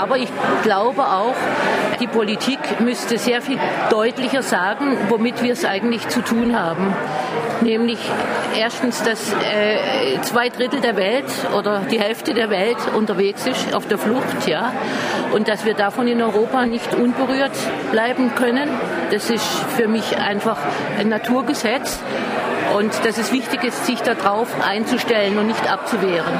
Aber 0.00 0.16
ich 0.16 0.28
glaube 0.62 1.02
auch, 1.02 1.34
die 2.00 2.06
Politik 2.06 2.58
müsste 2.80 3.18
sehr 3.18 3.42
viel 3.42 3.58
deutlicher 3.90 4.42
sagen, 4.42 4.96
womit 5.08 5.42
wir 5.42 5.52
es 5.52 5.64
eigentlich 5.64 6.08
zu 6.08 6.20
tun 6.22 6.58
haben. 6.58 6.94
Nämlich 7.60 7.98
erstens, 8.56 9.02
dass 9.02 9.32
äh, 9.32 10.20
zwei 10.22 10.48
Drittel 10.48 10.80
der 10.80 10.96
Welt 10.96 11.26
oder 11.56 11.80
die 11.90 12.00
Hälfte 12.00 12.34
der 12.34 12.50
Welt 12.50 12.78
unterwegs 12.96 13.46
ist, 13.46 13.74
auf 13.74 13.86
der 13.88 13.98
Flucht, 13.98 14.46
ja. 14.46 14.72
Und 15.32 15.48
dass 15.48 15.64
wir 15.64 15.74
davon 15.74 16.06
in 16.06 16.22
Europa 16.22 16.66
nicht 16.66 16.94
unberührt 16.94 17.52
bleiben 17.90 18.34
können. 18.34 18.68
Das 19.10 19.30
ist 19.30 19.46
für 19.76 19.88
mich 19.88 20.16
einfach 20.16 20.58
ein 20.98 21.08
Naturgesetz. 21.08 22.00
Und 22.76 22.92
dass 23.04 23.16
es 23.16 23.32
wichtig 23.32 23.64
ist, 23.64 23.86
sich 23.86 24.02
darauf 24.02 24.48
einzustellen 24.62 25.38
und 25.38 25.46
nicht 25.46 25.70
abzuwehren. 25.70 26.34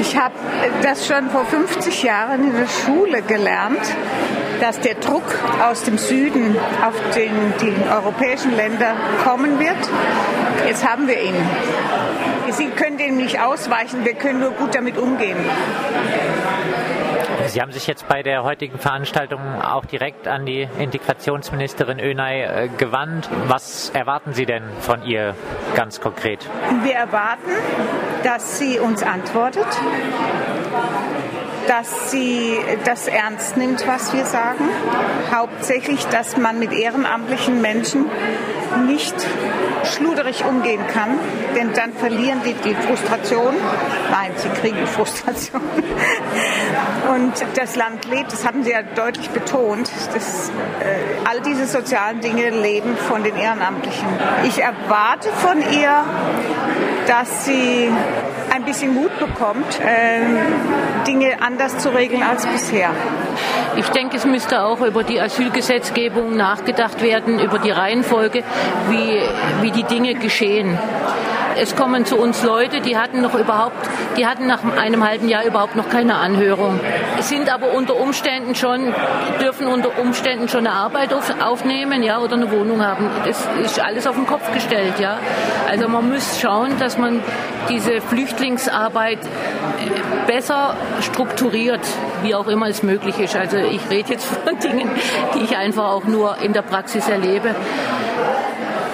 Ich 0.00 0.16
habe 0.16 0.34
das 0.82 1.06
schon 1.06 1.30
vor 1.30 1.44
50 1.46 2.02
Jahren 2.02 2.44
in 2.44 2.56
der 2.56 2.68
Schule 2.68 3.22
gelernt, 3.22 3.80
dass 4.62 4.78
der 4.78 4.94
Druck 4.94 5.24
aus 5.60 5.82
dem 5.82 5.98
Süden 5.98 6.56
auf 6.86 6.94
den, 7.16 7.32
die 7.60 7.74
europäischen 7.90 8.54
Länder 8.54 8.94
kommen 9.24 9.58
wird. 9.58 9.76
Jetzt 10.64 10.88
haben 10.88 11.08
wir 11.08 11.20
ihn. 11.20 11.34
Sie 12.50 12.68
können 12.68 12.96
dem 12.96 13.16
nicht 13.16 13.40
ausweichen, 13.40 14.04
wir 14.04 14.14
können 14.14 14.38
nur 14.38 14.52
gut 14.52 14.72
damit 14.74 14.96
umgehen. 14.98 15.36
Sie 17.46 17.60
haben 17.60 17.72
sich 17.72 17.88
jetzt 17.88 18.06
bei 18.06 18.22
der 18.22 18.44
heutigen 18.44 18.78
Veranstaltung 18.78 19.40
auch 19.60 19.84
direkt 19.84 20.28
an 20.28 20.46
die 20.46 20.68
Integrationsministerin 20.78 21.98
Önay 21.98 22.42
äh, 22.42 22.68
gewandt. 22.78 23.28
Was 23.48 23.90
erwarten 23.90 24.32
Sie 24.32 24.46
denn 24.46 24.62
von 24.80 25.02
ihr 25.02 25.34
ganz 25.74 26.00
konkret? 26.00 26.48
Wir 26.84 26.94
erwarten, 26.94 27.50
dass 28.22 28.58
sie 28.58 28.78
uns 28.78 29.02
antwortet, 29.02 29.66
dass 31.68 32.10
sie 32.10 32.58
das 32.84 33.06
ernst 33.08 33.56
nimmt, 33.56 33.86
was 33.86 34.12
wir 34.12 34.24
sagen. 34.24 34.64
Hauptsächlich, 35.32 36.06
dass 36.06 36.36
man 36.36 36.58
mit 36.58 36.72
ehrenamtlichen 36.72 37.60
Menschen 37.60 38.06
nicht 38.86 39.14
schluderig 39.84 40.44
umgehen 40.44 40.80
kann, 40.92 41.18
denn 41.56 41.72
dann 41.74 41.92
verlieren 41.92 42.40
die 42.44 42.54
die 42.54 42.74
Frustration. 42.74 43.54
Nein, 44.10 44.30
sie 44.36 44.48
kriegen 44.48 44.86
Frustration. 44.86 45.62
Und 47.12 47.32
das 47.56 47.76
Land 47.76 48.06
lebt, 48.06 48.32
das 48.32 48.46
haben 48.46 48.62
Sie 48.62 48.70
ja 48.70 48.82
deutlich 48.82 49.30
betont, 49.30 49.90
dass 50.14 50.48
äh, 50.48 51.28
all 51.28 51.40
diese 51.42 51.66
sozialen 51.66 52.20
Dinge 52.20 52.50
leben 52.50 52.96
von 52.96 53.22
den 53.22 53.36
Ehrenamtlichen. 53.36 54.06
Ich 54.44 54.62
erwarte 54.62 55.28
von 55.30 55.60
ihr, 55.72 56.04
dass 57.06 57.44
sie 57.44 57.90
ein 58.54 58.64
bisschen 58.64 58.94
Mut 58.94 59.18
bekommt, 59.18 59.80
äh, 59.80 61.06
Dinge 61.06 61.40
anders 61.40 61.78
zu 61.78 61.88
regeln 61.88 62.22
als 62.22 62.46
bisher. 62.46 62.90
Ich 63.76 63.88
denke, 63.88 64.16
es 64.18 64.26
müsste 64.26 64.62
auch 64.62 64.80
über 64.80 65.02
die 65.04 65.18
Asylgesetzgebung 65.18 66.36
nachgedacht 66.36 67.00
werden, 67.02 67.40
über 67.40 67.58
die 67.58 67.70
Reihenfolge, 67.70 68.44
wie, 68.90 69.22
wie 69.62 69.70
die 69.70 69.84
Dinge 69.84 70.14
geschehen. 70.14 70.78
Es 71.56 71.76
kommen 71.76 72.04
zu 72.04 72.16
uns 72.16 72.42
Leute, 72.42 72.80
die 72.80 72.96
hatten 72.96 73.20
noch 73.20 73.34
überhaupt, 73.34 73.76
die 74.16 74.26
hatten 74.26 74.46
nach 74.46 74.60
einem 74.76 75.06
halben 75.06 75.28
Jahr 75.28 75.44
überhaupt 75.44 75.76
noch 75.76 75.88
keine 75.88 76.14
Anhörung, 76.14 76.80
sind 77.20 77.52
aber 77.52 77.72
unter 77.72 77.96
Umständen 77.96 78.54
schon, 78.54 78.94
dürfen 79.40 79.66
unter 79.66 79.98
Umständen 79.98 80.48
schon 80.48 80.66
eine 80.66 80.72
Arbeit 80.72 81.12
auf, 81.12 81.32
aufnehmen, 81.40 82.02
ja, 82.02 82.18
oder 82.20 82.34
eine 82.34 82.50
Wohnung 82.50 82.84
haben. 82.84 83.08
Das 83.26 83.46
ist 83.64 83.80
alles 83.80 84.06
auf 84.06 84.14
den 84.14 84.26
Kopf 84.26 84.52
gestellt, 84.52 84.98
ja. 84.98 85.18
Also 85.68 85.88
man 85.88 86.08
muss 86.08 86.40
schauen, 86.40 86.78
dass 86.78 86.98
man 86.98 87.20
diese 87.68 88.00
Flüchtlingsarbeit 88.00 89.18
besser 90.26 90.74
strukturiert, 91.00 91.80
wie 92.22 92.34
auch 92.34 92.48
immer 92.48 92.68
es 92.68 92.82
möglich 92.82 93.18
ist. 93.18 93.36
Also 93.36 93.58
ich 93.58 93.80
rede 93.90 94.12
jetzt 94.12 94.24
von 94.44 94.58
Dingen, 94.58 94.90
die 95.34 95.44
ich 95.44 95.56
einfach 95.56 95.84
auch 95.84 96.04
nur 96.04 96.38
in 96.42 96.52
der 96.52 96.62
Praxis 96.62 97.08
erlebe. 97.08 97.54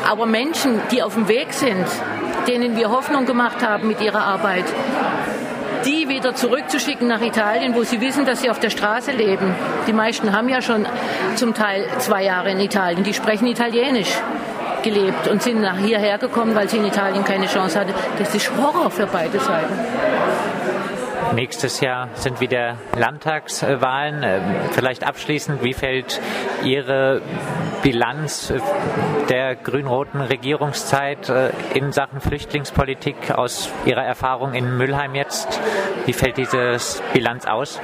Aber 0.08 0.26
Menschen, 0.26 0.80
die 0.90 1.02
auf 1.02 1.14
dem 1.14 1.28
Weg 1.28 1.52
sind, 1.52 1.86
denen 2.48 2.76
wir 2.76 2.90
Hoffnung 2.90 3.26
gemacht 3.26 3.64
haben 3.64 3.86
mit 3.86 4.00
ihrer 4.00 4.24
Arbeit, 4.24 4.64
die 5.84 6.08
wieder 6.08 6.34
zurückzuschicken 6.34 7.06
nach 7.06 7.20
Italien, 7.20 7.74
wo 7.74 7.82
sie 7.82 8.00
wissen, 8.00 8.24
dass 8.24 8.40
sie 8.40 8.50
auf 8.50 8.58
der 8.58 8.70
Straße 8.70 9.12
leben. 9.12 9.54
Die 9.86 9.92
meisten 9.92 10.32
haben 10.32 10.48
ja 10.48 10.60
schon 10.62 10.86
zum 11.36 11.54
Teil 11.54 11.86
zwei 11.98 12.24
Jahre 12.24 12.50
in 12.50 12.60
Italien, 12.60 13.04
die 13.04 13.14
sprechen 13.14 13.46
Italienisch 13.46 14.12
gelebt 14.82 15.28
und 15.28 15.42
sind 15.42 15.60
nach 15.60 15.76
hierher 15.76 16.18
gekommen, 16.18 16.54
weil 16.54 16.68
sie 16.68 16.78
in 16.78 16.86
Italien 16.86 17.24
keine 17.24 17.46
Chance 17.46 17.80
hatten. 17.80 17.94
Das 18.18 18.34
ist 18.34 18.50
Horror 18.56 18.90
für 18.90 19.06
beide 19.06 19.38
Seiten. 19.38 19.74
Nächstes 21.34 21.80
Jahr 21.80 22.08
sind 22.14 22.40
wieder 22.40 22.78
Landtagswahlen. 22.96 24.22
Ähm, 24.22 24.42
vielleicht 24.72 25.04
abschließend, 25.04 25.62
wie 25.62 25.74
fällt 25.74 26.20
Ihre 26.64 27.20
Bilanz 27.82 28.52
der 29.28 29.56
grün-roten 29.56 30.20
Regierungszeit 30.20 31.28
äh, 31.28 31.50
in 31.74 31.92
Sachen 31.92 32.20
Flüchtlingspolitik 32.20 33.30
aus 33.30 33.70
Ihrer 33.84 34.04
Erfahrung 34.04 34.54
in 34.54 34.76
Mülheim 34.76 35.14
jetzt? 35.14 35.60
Wie 36.06 36.12
fällt 36.12 36.36
diese 36.36 36.76
Bilanz 37.12 37.46
aus? 37.46 37.80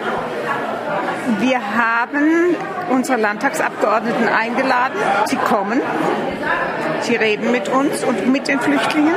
Wir 1.40 1.58
haben 1.58 2.54
unsere 2.90 3.18
Landtagsabgeordneten 3.18 4.28
eingeladen. 4.28 4.96
Sie 5.26 5.36
kommen, 5.36 5.80
sie 7.00 7.16
reden 7.16 7.50
mit 7.50 7.68
uns 7.68 8.04
und 8.04 8.30
mit 8.30 8.48
den 8.48 8.60
Flüchtlingen. 8.60 9.14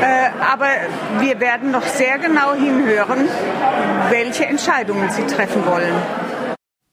Äh, 0.00 0.30
aber 0.40 0.68
wir 1.20 1.40
werden 1.40 1.70
noch 1.70 1.82
sehr 1.82 2.18
genau 2.18 2.54
hinhören, 2.54 3.28
welche 4.10 4.46
Entscheidungen 4.46 5.10
sie 5.10 5.26
treffen 5.26 5.64
wollen. 5.66 5.94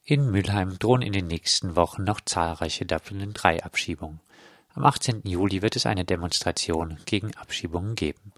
In 0.07 0.29
Mülheim 0.29 0.77
drohen 0.77 1.01
in 1.01 1.13
den 1.13 1.25
nächsten 1.25 1.75
Wochen 1.75 2.03
noch 2.03 2.21
zahlreiche 2.21 2.85
Dublin-3-Abschiebungen. 2.85 4.19
Am 4.75 4.85
18. 4.85 5.23
Juli 5.23 5.63
wird 5.63 5.75
es 5.75 5.87
eine 5.87 6.05
Demonstration 6.05 6.99
gegen 7.07 7.35
Abschiebungen 7.35 7.95
geben. 7.95 8.31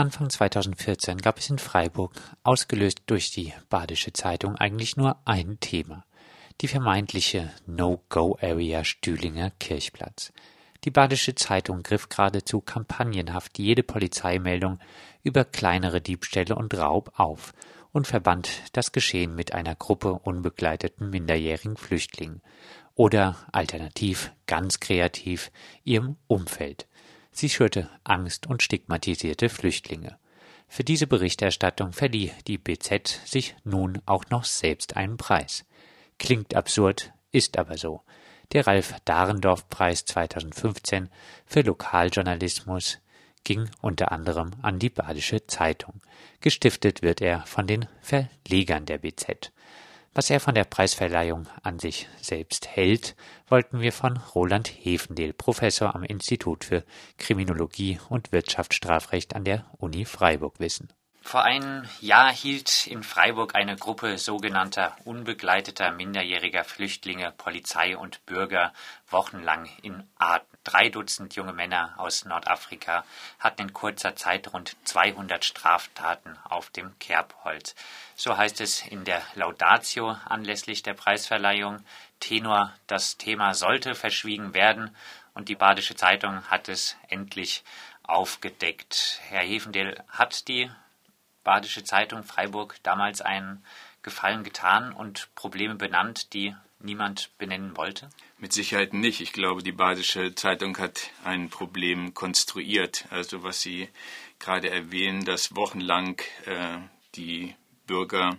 Anfang 0.00 0.30
2014 0.30 1.18
gab 1.18 1.36
es 1.36 1.50
in 1.50 1.58
Freiburg, 1.58 2.14
ausgelöst 2.42 3.02
durch 3.04 3.32
die 3.32 3.52
Badische 3.68 4.14
Zeitung, 4.14 4.56
eigentlich 4.56 4.96
nur 4.96 5.18
ein 5.26 5.60
Thema: 5.60 6.06
die 6.62 6.68
vermeintliche 6.68 7.50
No-Go-Area 7.66 8.82
Stühlinger 8.82 9.50
Kirchplatz. 9.60 10.32
Die 10.84 10.90
Badische 10.90 11.34
Zeitung 11.34 11.82
griff 11.82 12.08
geradezu 12.08 12.62
kampagnenhaft 12.62 13.58
jede 13.58 13.82
Polizeimeldung 13.82 14.78
über 15.22 15.44
kleinere 15.44 16.00
Diebstähle 16.00 16.54
und 16.54 16.72
Raub 16.72 17.12
auf 17.18 17.52
und 17.92 18.06
verband 18.06 18.48
das 18.72 18.92
Geschehen 18.92 19.34
mit 19.34 19.52
einer 19.52 19.74
Gruppe 19.74 20.14
unbegleiteten 20.14 21.10
minderjährigen 21.10 21.76
Flüchtlingen 21.76 22.40
oder 22.94 23.36
alternativ 23.52 24.32
ganz 24.46 24.80
kreativ 24.80 25.50
ihrem 25.84 26.16
Umfeld 26.26 26.86
Sie 27.40 27.48
schürte 27.48 27.88
Angst 28.04 28.48
und 28.48 28.62
stigmatisierte 28.62 29.48
Flüchtlinge. 29.48 30.18
Für 30.68 30.84
diese 30.84 31.06
Berichterstattung 31.06 31.94
verlieh 31.94 32.32
die 32.46 32.58
BZ 32.58 33.18
sich 33.24 33.56
nun 33.64 34.02
auch 34.04 34.26
noch 34.28 34.44
selbst 34.44 34.94
einen 34.94 35.16
Preis. 35.16 35.64
Klingt 36.18 36.54
absurd, 36.54 37.14
ist 37.32 37.56
aber 37.56 37.78
so. 37.78 38.02
Der 38.52 38.66
Ralf 38.66 38.94
Dahrendorf 39.06 39.70
Preis 39.70 40.04
2015 40.04 41.08
für 41.46 41.62
Lokaljournalismus 41.62 42.98
ging 43.42 43.70
unter 43.80 44.12
anderem 44.12 44.50
an 44.60 44.78
die 44.78 44.90
Badische 44.90 45.46
Zeitung. 45.46 46.02
Gestiftet 46.42 47.00
wird 47.00 47.22
er 47.22 47.46
von 47.46 47.66
den 47.66 47.86
Verlegern 48.02 48.84
der 48.84 48.98
BZ. 48.98 49.50
Was 50.12 50.28
er 50.28 50.40
von 50.40 50.56
der 50.56 50.64
Preisverleihung 50.64 51.46
an 51.62 51.78
sich 51.78 52.08
selbst 52.20 52.66
hält, 52.66 53.14
wollten 53.46 53.80
wir 53.80 53.92
von 53.92 54.16
Roland 54.16 54.66
Hefendel, 54.66 55.32
Professor 55.32 55.94
am 55.94 56.02
Institut 56.02 56.64
für 56.64 56.84
Kriminologie 57.16 58.00
und 58.08 58.32
Wirtschaftsstrafrecht 58.32 59.36
an 59.36 59.44
der 59.44 59.66
Uni 59.78 60.04
Freiburg 60.04 60.58
wissen. 60.58 60.88
Vor 61.22 61.44
einem 61.44 61.88
Jahr 62.00 62.32
hielt 62.32 62.86
in 62.86 63.02
Freiburg 63.02 63.54
eine 63.54 63.76
Gruppe 63.76 64.18
sogenannter 64.18 64.96
unbegleiteter 65.04 65.92
minderjähriger 65.92 66.64
Flüchtlinge 66.64 67.32
Polizei 67.32 67.96
und 67.96 68.24
Bürger 68.26 68.72
wochenlang 69.08 69.68
in 69.82 70.02
Atem. 70.18 70.50
Drei 70.62 70.90
Dutzend 70.90 71.34
junge 71.36 71.54
Männer 71.54 71.94
aus 71.96 72.26
Nordafrika 72.26 73.04
hatten 73.38 73.62
in 73.62 73.72
kurzer 73.72 74.14
Zeit 74.14 74.52
rund 74.52 74.76
200 74.84 75.42
Straftaten 75.42 76.36
auf 76.44 76.68
dem 76.68 76.98
Kerbholz. 76.98 77.74
So 78.14 78.36
heißt 78.36 78.60
es 78.60 78.86
in 78.86 79.04
der 79.04 79.22
Laudatio 79.34 80.18
anlässlich 80.26 80.82
der 80.82 80.92
Preisverleihung. 80.92 81.82
Tenor, 82.20 82.74
das 82.86 83.16
Thema 83.16 83.54
sollte 83.54 83.94
verschwiegen 83.94 84.52
werden 84.52 84.94
und 85.32 85.48
die 85.48 85.54
Badische 85.54 85.96
Zeitung 85.96 86.44
hat 86.50 86.68
es 86.68 86.94
endlich 87.08 87.64
aufgedeckt. 88.02 89.20
Herr 89.30 89.42
Hefendel, 89.42 90.04
hat 90.10 90.46
die 90.46 90.70
Badische 91.50 91.82
Zeitung 91.82 92.22
Freiburg 92.22 92.76
damals 92.84 93.20
einen 93.22 93.64
Gefallen 94.04 94.44
getan 94.44 94.92
und 94.92 95.34
Probleme 95.34 95.74
benannt, 95.74 96.32
die 96.32 96.54
niemand 96.78 97.36
benennen 97.38 97.76
wollte? 97.76 98.08
Mit 98.38 98.52
Sicherheit 98.52 98.94
nicht. 98.94 99.20
Ich 99.20 99.32
glaube, 99.32 99.64
die 99.64 99.72
Badische 99.72 100.36
Zeitung 100.36 100.78
hat 100.78 101.10
ein 101.24 101.50
Problem 101.50 102.14
konstruiert. 102.14 103.06
Also 103.10 103.42
was 103.42 103.62
Sie 103.62 103.88
gerade 104.38 104.70
erwähnen, 104.70 105.24
dass 105.24 105.56
wochenlang 105.56 106.20
äh, 106.46 106.78
die 107.16 107.56
Bürger 107.84 108.36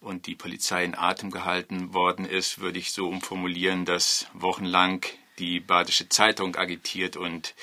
und 0.00 0.26
die 0.26 0.34
Polizei 0.34 0.82
in 0.82 0.96
Atem 0.96 1.30
gehalten 1.30 1.94
worden 1.94 2.24
ist, 2.24 2.58
würde 2.58 2.80
ich 2.80 2.90
so 2.90 3.08
umformulieren, 3.08 3.84
dass 3.84 4.26
wochenlang 4.32 5.06
die 5.38 5.60
Badische 5.60 6.08
Zeitung 6.08 6.56
agitiert 6.56 7.16
und 7.16 7.54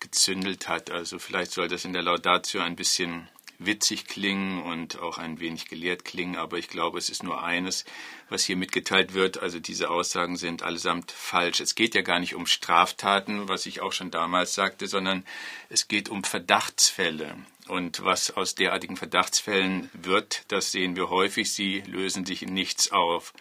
gezündelt 0.00 0.66
hat. 0.66 0.90
Also 0.90 1.18
vielleicht 1.18 1.52
soll 1.52 1.68
das 1.68 1.84
in 1.84 1.92
der 1.92 2.02
Laudatio 2.02 2.62
ein 2.62 2.74
bisschen 2.74 3.28
witzig 3.58 4.06
klingen 4.06 4.62
und 4.62 4.98
auch 4.98 5.18
ein 5.18 5.40
wenig 5.40 5.66
gelehrt 5.68 6.04
klingen, 6.04 6.36
aber 6.36 6.58
ich 6.58 6.68
glaube, 6.68 6.98
es 6.98 7.08
ist 7.08 7.22
nur 7.22 7.42
eines, 7.42 7.84
was 8.28 8.44
hier 8.44 8.56
mitgeteilt 8.56 9.14
wird. 9.14 9.38
Also 9.38 9.60
diese 9.60 9.90
Aussagen 9.90 10.36
sind 10.36 10.62
allesamt 10.62 11.12
falsch. 11.12 11.60
Es 11.60 11.74
geht 11.74 11.94
ja 11.94 12.02
gar 12.02 12.18
nicht 12.18 12.34
um 12.34 12.46
Straftaten, 12.46 13.48
was 13.48 13.66
ich 13.66 13.80
auch 13.80 13.92
schon 13.92 14.10
damals 14.10 14.54
sagte, 14.54 14.86
sondern 14.86 15.24
es 15.68 15.88
geht 15.88 16.08
um 16.08 16.24
Verdachtsfälle. 16.24 17.36
Und 17.68 18.04
was 18.04 18.32
aus 18.32 18.54
derartigen 18.54 18.96
Verdachtsfällen 18.96 19.88
wird, 19.92 20.42
das 20.48 20.72
sehen 20.72 20.96
wir 20.96 21.10
häufig. 21.10 21.52
Sie 21.52 21.80
lösen 21.86 22.26
sich 22.26 22.42
in 22.42 22.54
nichts 22.54 22.90
auf. 22.90 23.32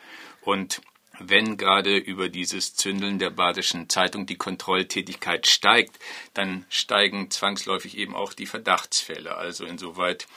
Und 0.41 0.81
wenn 1.29 1.57
gerade 1.57 1.97
über 1.97 2.29
dieses 2.29 2.75
Zündeln 2.75 3.19
der 3.19 3.29
Badischen 3.29 3.89
Zeitung 3.89 4.25
die 4.25 4.37
Kontrolltätigkeit 4.37 5.47
steigt, 5.47 5.99
dann 6.33 6.65
steigen 6.69 7.29
zwangsläufig 7.29 7.97
eben 7.97 8.15
auch 8.15 8.33
die 8.33 8.45
Verdachtsfälle. 8.45 9.35
Also 9.35 9.65
insoweit 9.65 10.27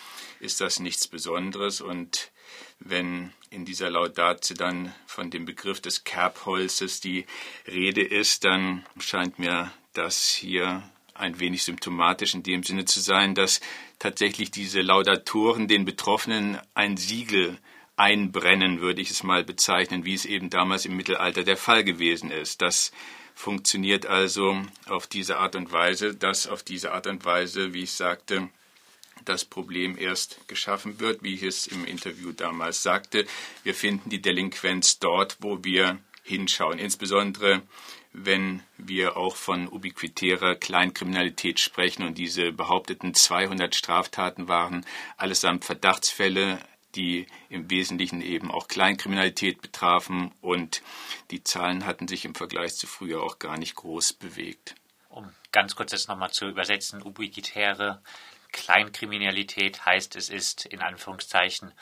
ist 0.40 0.61
das 0.61 0.81
nichts 0.81 1.09
Besonderes. 1.09 1.81
Und 1.81 2.31
wenn 2.79 3.33
in 3.51 3.64
dieser 3.64 3.90
Laudatio 3.90 4.57
dann 4.57 4.94
von 5.07 5.31
dem 5.31 5.44
Begriff 5.44 5.81
des 5.81 6.05
Kerbholzes 6.05 7.01
die 7.01 7.27
Rede 7.66 8.03
ist, 8.03 8.44
dann 8.44 8.85
scheint 8.99 9.38
mir 9.38 9.73
das 9.92 10.29
hier 10.29 10.83
ein 11.14 11.38
wenig 11.38 11.62
symptomatisch 11.62 12.35
in 12.35 12.42
dem 12.42 12.64
Sinne 12.64 12.85
zu 12.85 13.01
sein, 13.01 13.35
dass 13.35 13.61
tatsächlich 13.99 14.51
diese 14.51 14.83
Laudatoren 14.83 15.68
den 15.68 15.85
Betroffenen 15.85 16.59
ein 16.75 16.97
Siegel 16.97 17.59
einbrennen, 17.96 18.80
würde 18.80 19.00
ich 19.00 19.11
es 19.11 19.22
mal 19.22 19.44
bezeichnen, 19.44 20.04
wie 20.04 20.14
es 20.14 20.24
eben 20.24 20.50
damals 20.50 20.85
im 20.85 20.96
Mittelalter 20.96 21.44
der 21.44 21.57
Fall 21.57 21.85
gewesen 21.85 22.30
ist. 22.30 22.62
Das 22.62 22.92
funktioniert 23.35 24.07
also 24.07 24.61
auf 24.87 25.07
diese 25.07 25.38
Art 25.38 25.57
und 25.57 25.72
Weise, 25.72 26.14
dass 26.14 26.46
auf 26.46 26.62
diese 26.62 26.92
Art 26.92 27.07
und 27.07 27.24
Weise, 27.24 27.74
wie 27.74 27.83
ich 27.83 27.92
sagte, 27.92 28.48
das 29.24 29.44
Problem 29.44 29.96
erst 29.96 30.46
geschaffen 30.48 31.00
wird, 31.00 31.22
wie 31.22 31.35
ich 31.35 31.42
es 31.42 31.66
im 31.66 31.85
Interview 31.85 32.33
damals 32.33 32.83
sagte. 32.83 33.26
Wir 33.62 33.74
finden 33.74 34.11
die 34.11 34.20
Delinquenz 34.20 34.98
dort, 34.98 35.37
wo 35.40 35.62
wir 35.62 35.98
hinschauen, 36.22 36.78
insbesondere 36.78 37.62
wenn 38.16 38.62
wir 38.78 39.16
auch 39.16 39.35
von 39.35 39.66
ubiquitärer 39.68 40.54
Kleinkriminalität 40.54 41.59
sprechen 41.59 42.07
und 42.07 42.16
diese 42.16 42.52
behaupteten 42.52 43.12
200 43.12 43.74
Straftaten 43.74 44.46
waren 44.46 44.87
allesamt 45.16 45.64
Verdachtsfälle 45.64 46.61
die 46.94 47.26
im 47.48 47.70
Wesentlichen 47.70 48.20
eben 48.20 48.50
auch 48.50 48.68
Kleinkriminalität 48.68 49.61
betrafen 49.61 50.33
und 50.40 50.83
die 51.30 51.42
Zahlen 51.42 51.87
hatten 51.87 52.09
sich 52.09 52.24
im 52.24 52.35
Vergleich 52.35 52.74
zu 52.76 52.87
früher 52.87 53.22
auch 53.22 53.38
gar 53.38 53.59
nicht 53.59 53.74
groß 53.74 54.14
bewegt. 54.14 54.74
Um 55.09 55.33
ganz 55.52 55.76
kurz 55.76 55.92
das 55.92 56.09
nochmal 56.09 56.33
zu 56.33 56.46
übersetzen, 56.46 57.02
ubiquitäre 57.02 58.02
Kleinkriminalität 58.52 59.85
heißt, 59.85 60.16
es 60.16 60.28
ist 60.28 60.66
in 60.66 60.80
Anführungszeichen 60.80 61.72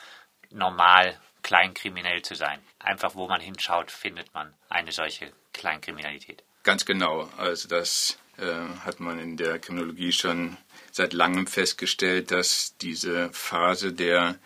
normal, 0.49 1.19
kleinkriminell 1.43 2.21
zu 2.21 2.35
sein. 2.35 2.59
Einfach 2.79 3.15
wo 3.15 3.27
man 3.27 3.41
hinschaut, 3.41 3.91
findet 3.91 4.33
man 4.33 4.53
eine 4.69 4.91
solche 4.91 5.31
Kleinkriminalität. 5.53 6.43
Ganz 6.63 6.85
genau. 6.85 7.29
Also 7.37 7.67
das 7.67 8.17
äh, 8.37 8.43
hat 8.85 8.99
man 8.99 9.19
in 9.19 9.37
der 9.37 9.59
Kriminologie 9.59 10.11
schon 10.11 10.57
seit 10.91 11.13
langem 11.13 11.45
festgestellt, 11.45 12.31
dass 12.31 12.75
diese 12.77 13.31
Phase 13.33 13.93
der 13.93 14.39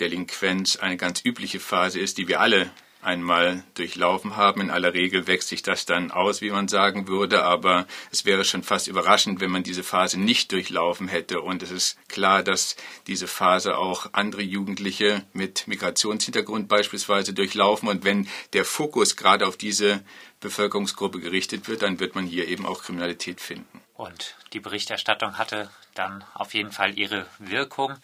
Delinquenz 0.00 0.76
eine 0.76 0.96
ganz 0.96 1.24
übliche 1.24 1.60
Phase 1.60 2.00
ist, 2.00 2.18
die 2.18 2.28
wir 2.28 2.40
alle 2.40 2.70
einmal 3.02 3.64
durchlaufen 3.74 4.36
haben. 4.36 4.60
In 4.60 4.70
aller 4.70 4.94
Regel 4.94 5.26
wächst 5.26 5.48
sich 5.48 5.62
das 5.62 5.84
dann 5.84 6.10
aus, 6.10 6.40
wie 6.40 6.50
man 6.50 6.68
sagen 6.68 7.08
würde, 7.08 7.42
aber 7.42 7.86
es 8.10 8.24
wäre 8.24 8.44
schon 8.44 8.62
fast 8.62 8.86
überraschend, 8.86 9.40
wenn 9.40 9.50
man 9.50 9.64
diese 9.64 9.82
Phase 9.82 10.18
nicht 10.18 10.52
durchlaufen 10.52 11.08
hätte. 11.08 11.40
Und 11.40 11.62
es 11.62 11.70
ist 11.70 12.08
klar, 12.08 12.42
dass 12.42 12.76
diese 13.08 13.26
Phase 13.26 13.76
auch 13.76 14.10
andere 14.12 14.42
Jugendliche 14.42 15.24
mit 15.32 15.66
Migrationshintergrund 15.66 16.68
beispielsweise 16.68 17.34
durchlaufen. 17.34 17.88
Und 17.88 18.04
wenn 18.04 18.28
der 18.52 18.64
Fokus 18.64 19.16
gerade 19.16 19.46
auf 19.46 19.56
diese 19.56 20.02
Bevölkerungsgruppe 20.40 21.20
gerichtet 21.20 21.68
wird, 21.68 21.82
dann 21.82 21.98
wird 22.00 22.14
man 22.14 22.26
hier 22.26 22.48
eben 22.48 22.66
auch 22.66 22.82
Kriminalität 22.82 23.40
finden. 23.40 23.80
Und 23.94 24.36
die 24.52 24.60
Berichterstattung 24.60 25.38
hatte 25.38 25.70
dann 25.94 26.24
auf 26.34 26.54
jeden 26.54 26.72
Fall 26.72 26.98
ihre 26.98 27.26
Wirkung. 27.38 27.94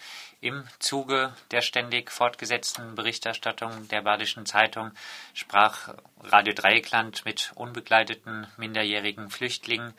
Im 0.40 0.68
Zuge 0.78 1.34
der 1.50 1.62
ständig 1.62 2.12
fortgesetzten 2.12 2.94
Berichterstattung 2.94 3.88
der 3.88 4.02
Badischen 4.02 4.46
Zeitung 4.46 4.92
sprach 5.34 5.94
Radio 6.20 6.54
Dreieckland 6.54 7.24
mit 7.24 7.50
unbegleiteten 7.56 8.46
minderjährigen 8.56 9.30
Flüchtlingen, 9.30 9.94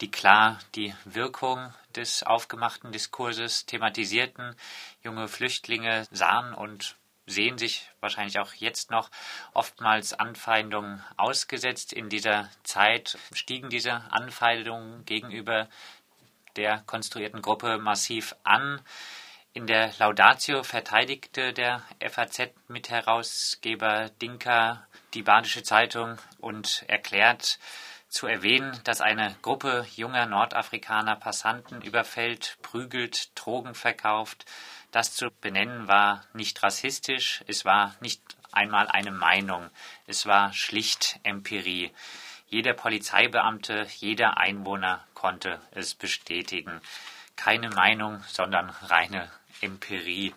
die 0.00 0.10
klar 0.10 0.58
die 0.76 0.94
Wirkung 1.04 1.74
des 1.94 2.22
aufgemachten 2.22 2.90
Diskurses 2.90 3.66
thematisierten. 3.66 4.56
Junge 5.02 5.28
Flüchtlinge 5.28 6.06
sahen 6.10 6.54
und 6.54 6.96
sehen 7.26 7.58
sich 7.58 7.86
wahrscheinlich 8.00 8.38
auch 8.38 8.54
jetzt 8.54 8.90
noch 8.90 9.10
oftmals 9.52 10.14
Anfeindungen 10.14 11.04
ausgesetzt. 11.18 11.92
In 11.92 12.08
dieser 12.08 12.48
Zeit 12.62 13.18
stiegen 13.34 13.68
diese 13.68 13.92
Anfeindungen 14.10 15.04
gegenüber 15.04 15.68
der 16.56 16.82
konstruierten 16.86 17.42
Gruppe 17.42 17.76
massiv 17.76 18.34
an. 18.42 18.80
In 19.54 19.66
der 19.66 19.92
Laudatio 19.98 20.62
verteidigte 20.62 21.52
der 21.52 21.82
FAZ-Mitherausgeber 22.00 24.08
Dinker 24.22 24.86
die 25.12 25.22
Badische 25.22 25.62
Zeitung 25.62 26.16
und 26.38 26.86
erklärt 26.88 27.58
zu 28.08 28.26
erwähnen, 28.26 28.80
dass 28.84 29.02
eine 29.02 29.36
Gruppe 29.42 29.86
junger 29.94 30.24
Nordafrikaner 30.24 31.16
Passanten 31.16 31.82
überfällt, 31.82 32.56
prügelt, 32.62 33.30
Drogen 33.34 33.74
verkauft. 33.74 34.46
Das 34.90 35.14
zu 35.14 35.28
benennen 35.42 35.86
war 35.86 36.24
nicht 36.32 36.62
rassistisch, 36.62 37.44
es 37.46 37.66
war 37.66 37.94
nicht 38.00 38.22
einmal 38.52 38.88
eine 38.88 39.10
Meinung, 39.10 39.68
es 40.06 40.24
war 40.24 40.54
schlicht 40.54 41.20
Empirie. 41.24 41.92
Jeder 42.48 42.72
Polizeibeamte, 42.72 43.86
jeder 43.98 44.38
Einwohner 44.38 45.06
konnte 45.12 45.60
es 45.72 45.94
bestätigen. 45.94 46.80
Keine 47.36 47.70
Meinung, 47.70 48.22
sondern 48.28 48.70
reine 48.70 49.30
Empirie. 49.62 50.34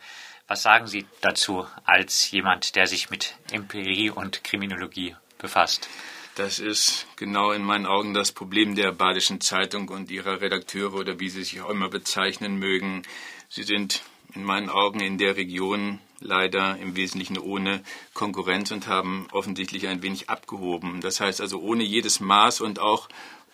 Was 0.47 0.61
sagen 0.63 0.87
Sie 0.87 1.05
dazu 1.21 1.65
als 1.83 2.29
jemand, 2.31 2.75
der 2.75 2.87
sich 2.87 3.09
mit 3.09 3.35
Empirie 3.51 4.09
und 4.09 4.43
Kriminologie 4.43 5.15
befasst? 5.37 5.89
Das 6.35 6.59
ist 6.59 7.07
genau 7.15 7.51
in 7.51 7.63
meinen 7.63 7.85
Augen 7.85 8.13
das 8.13 8.31
Problem 8.31 8.75
der 8.75 8.91
Badischen 8.91 9.39
Zeitung 9.39 9.89
und 9.89 10.11
ihrer 10.11 10.41
Redakteure 10.41 10.93
oder 10.93 11.19
wie 11.19 11.29
sie 11.29 11.43
sich 11.43 11.61
auch 11.61 11.69
immer 11.69 11.89
bezeichnen 11.89 12.57
mögen. 12.57 13.03
Sie 13.47 13.63
sind 13.63 14.03
in 14.33 14.43
meinen 14.43 14.69
Augen 14.69 14.99
in 14.99 15.17
der 15.17 15.37
Region 15.37 15.99
leider 16.19 16.77
im 16.77 16.95
Wesentlichen 16.95 17.37
ohne 17.37 17.81
Konkurrenz 18.13 18.71
und 18.71 18.87
haben 18.87 19.27
offensichtlich 19.31 19.87
ein 19.87 20.01
wenig 20.01 20.29
abgehoben. 20.29 20.99
Das 21.01 21.21
heißt 21.21 21.39
also 21.39 21.61
ohne 21.61 21.83
jedes 21.83 22.19
Maß 22.19 22.61
und 22.61 22.79
auch 22.79 23.07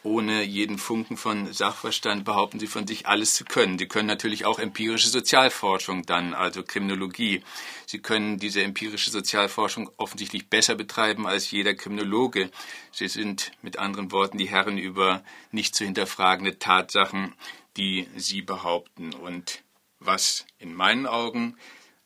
ohne 0.03 0.43
jeden 0.43 0.77
Funken 0.77 1.15
von 1.15 1.53
Sachverstand 1.53 2.25
behaupten 2.25 2.59
sie 2.59 2.67
von 2.67 2.87
sich 2.87 3.07
alles 3.07 3.35
zu 3.35 3.45
können. 3.45 3.77
Sie 3.77 3.87
können 3.87 4.07
natürlich 4.07 4.45
auch 4.45 4.57
empirische 4.57 5.09
Sozialforschung 5.09 6.05
dann, 6.05 6.33
also 6.33 6.63
Kriminologie. 6.63 7.43
Sie 7.85 7.99
können 7.99 8.39
diese 8.39 8.63
empirische 8.63 9.11
Sozialforschung 9.11 9.91
offensichtlich 9.97 10.49
besser 10.49 10.75
betreiben 10.75 11.27
als 11.27 11.51
jeder 11.51 11.75
Kriminologe. 11.75 12.49
Sie 12.91 13.07
sind 13.07 13.51
mit 13.61 13.77
anderen 13.77 14.11
Worten 14.11 14.37
die 14.37 14.49
Herren 14.49 14.77
über 14.77 15.23
nicht 15.51 15.75
zu 15.75 15.85
hinterfragende 15.85 16.57
Tatsachen, 16.57 17.35
die 17.77 18.07
sie 18.15 18.41
behaupten. 18.41 19.13
Und 19.13 19.63
was 19.99 20.47
in 20.57 20.73
meinen 20.73 21.05
Augen 21.05 21.57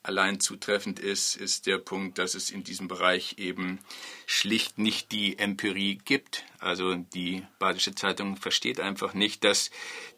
allein 0.06 0.40
zutreffend 0.40 0.98
ist, 1.00 1.36
ist 1.36 1.66
der 1.66 1.78
Punkt, 1.78 2.18
dass 2.18 2.34
es 2.34 2.50
in 2.50 2.64
diesem 2.64 2.88
Bereich 2.88 3.36
eben 3.38 3.78
schlicht 4.26 4.78
nicht 4.78 5.12
die 5.12 5.38
Empirie 5.38 5.98
gibt. 6.04 6.44
Also 6.58 6.94
die 6.94 7.42
Badische 7.58 7.94
Zeitung 7.94 8.36
versteht 8.36 8.80
einfach 8.80 9.14
nicht, 9.14 9.44
dass 9.44 9.70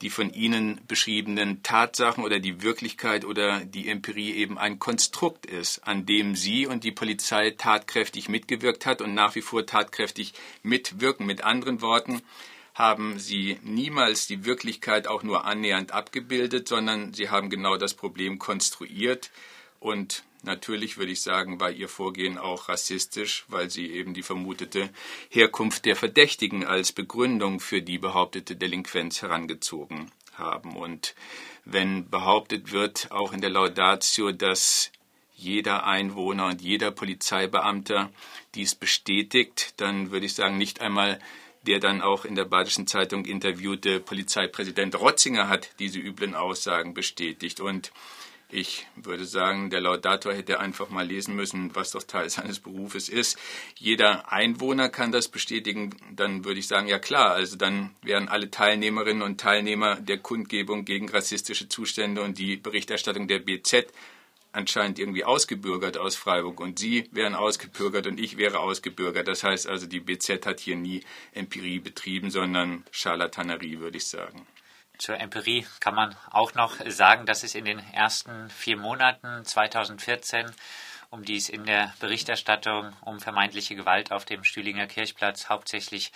die 0.02 0.10
von 0.10 0.32
Ihnen 0.32 0.80
beschriebenen 0.86 1.62
Tatsachen 1.62 2.24
oder 2.24 2.38
die 2.38 2.62
Wirklichkeit 2.62 3.24
oder 3.24 3.64
die 3.64 3.88
Empirie 3.88 4.34
eben 4.34 4.58
ein 4.58 4.78
Konstrukt 4.78 5.46
ist, 5.46 5.86
an 5.86 6.06
dem 6.06 6.36
Sie 6.36 6.66
und 6.66 6.84
die 6.84 6.92
Polizei 6.92 7.50
tatkräftig 7.50 8.28
mitgewirkt 8.28 8.86
hat 8.86 9.00
und 9.02 9.14
nach 9.14 9.34
wie 9.34 9.42
vor 9.42 9.66
tatkräftig 9.66 10.34
mitwirken. 10.62 11.26
Mit 11.26 11.44
anderen 11.44 11.80
Worten, 11.80 12.22
haben 12.78 13.18
sie 13.18 13.58
niemals 13.62 14.28
die 14.28 14.44
Wirklichkeit 14.44 15.08
auch 15.08 15.24
nur 15.24 15.44
annähernd 15.44 15.90
abgebildet, 15.90 16.68
sondern 16.68 17.12
sie 17.12 17.28
haben 17.28 17.50
genau 17.50 17.76
das 17.76 17.94
Problem 17.94 18.38
konstruiert, 18.38 19.32
und 19.80 20.24
natürlich 20.42 20.98
würde 20.98 21.12
ich 21.12 21.22
sagen, 21.22 21.60
war 21.60 21.70
ihr 21.70 21.88
Vorgehen 21.88 22.38
auch 22.38 22.68
rassistisch, 22.68 23.44
weil 23.48 23.70
sie 23.70 23.90
eben 23.90 24.14
die 24.14 24.22
vermutete 24.22 24.90
Herkunft 25.28 25.84
der 25.84 25.96
Verdächtigen 25.96 26.64
als 26.64 26.92
Begründung 26.92 27.60
für 27.60 27.82
die 27.82 27.98
behauptete 27.98 28.56
Delinquenz 28.56 29.22
herangezogen 29.22 30.10
haben. 30.34 30.76
Und 30.76 31.14
wenn 31.64 32.08
behauptet 32.08 32.72
wird, 32.72 33.10
auch 33.10 33.32
in 33.32 33.40
der 33.40 33.50
Laudatio, 33.50 34.32
dass 34.32 34.90
jeder 35.34 35.86
Einwohner 35.86 36.46
und 36.46 36.62
jeder 36.62 36.90
Polizeibeamter 36.90 38.10
dies 38.54 38.74
bestätigt, 38.74 39.74
dann 39.76 40.10
würde 40.10 40.26
ich 40.26 40.34
sagen, 40.34 40.58
nicht 40.58 40.80
einmal 40.80 41.20
der 41.68 41.80
dann 41.80 42.00
auch 42.00 42.24
in 42.24 42.34
der 42.34 42.46
Badischen 42.46 42.86
Zeitung 42.86 43.24
interviewte 43.24 44.00
Polizeipräsident 44.00 44.98
Rotzinger 44.98 45.48
hat 45.48 45.70
diese 45.78 45.98
üblen 45.98 46.34
Aussagen 46.34 46.94
bestätigt. 46.94 47.60
Und 47.60 47.92
ich 48.50 48.86
würde 48.96 49.26
sagen, 49.26 49.68
der 49.68 49.82
Laudator 49.82 50.32
hätte 50.32 50.58
einfach 50.58 50.88
mal 50.88 51.06
lesen 51.06 51.36
müssen, 51.36 51.74
was 51.74 51.90
doch 51.90 52.02
Teil 52.02 52.30
seines 52.30 52.60
Berufes 52.60 53.08
ist. 53.10 53.38
Jeder 53.76 54.32
Einwohner 54.32 54.88
kann 54.88 55.12
das 55.12 55.28
bestätigen. 55.28 55.94
Dann 56.12 56.44
würde 56.46 56.58
ich 56.58 56.66
sagen, 56.66 56.88
ja 56.88 56.98
klar, 56.98 57.32
also 57.32 57.56
dann 57.56 57.90
wären 58.02 58.28
alle 58.28 58.50
Teilnehmerinnen 58.50 59.22
und 59.22 59.38
Teilnehmer 59.38 59.96
der 59.96 60.18
Kundgebung 60.18 60.86
gegen 60.86 61.10
rassistische 61.10 61.68
Zustände 61.68 62.22
und 62.22 62.38
die 62.38 62.56
Berichterstattung 62.56 63.28
der 63.28 63.40
BZ 63.40 63.92
anscheinend 64.52 64.98
irgendwie 64.98 65.24
ausgebürgert 65.24 65.98
aus 65.98 66.16
Freiburg 66.16 66.58
und 66.60 66.78
Sie 66.78 67.08
wären 67.12 67.34
ausgebürgert 67.34 68.06
und 68.06 68.18
ich 68.18 68.38
wäre 68.38 68.60
ausgebürgert. 68.60 69.28
Das 69.28 69.44
heißt 69.44 69.66
also, 69.66 69.86
die 69.86 70.00
BZ 70.00 70.46
hat 70.46 70.60
hier 70.60 70.76
nie 70.76 71.02
Empirie 71.32 71.80
betrieben, 71.80 72.30
sondern 72.30 72.84
Charlatanerie, 72.90 73.78
würde 73.78 73.98
ich 73.98 74.06
sagen. 74.06 74.46
Zur 74.98 75.18
Empirie 75.18 75.66
kann 75.80 75.94
man 75.94 76.16
auch 76.30 76.54
noch 76.54 76.74
sagen, 76.86 77.24
dass 77.24 77.44
es 77.44 77.54
in 77.54 77.64
den 77.64 77.78
ersten 77.92 78.50
vier 78.50 78.76
Monaten 78.76 79.44
2014 79.44 80.52
um 81.10 81.24
die 81.24 81.36
es 81.36 81.48
in 81.48 81.64
der 81.64 81.94
Berichterstattung 82.00 82.94
um 83.00 83.18
vermeintliche 83.18 83.74
Gewalt 83.74 84.12
auf 84.12 84.24
dem 84.24 84.44
Stühlinger 84.44 84.86
Kirchplatz 84.86 85.48
hauptsächlich 85.48 86.12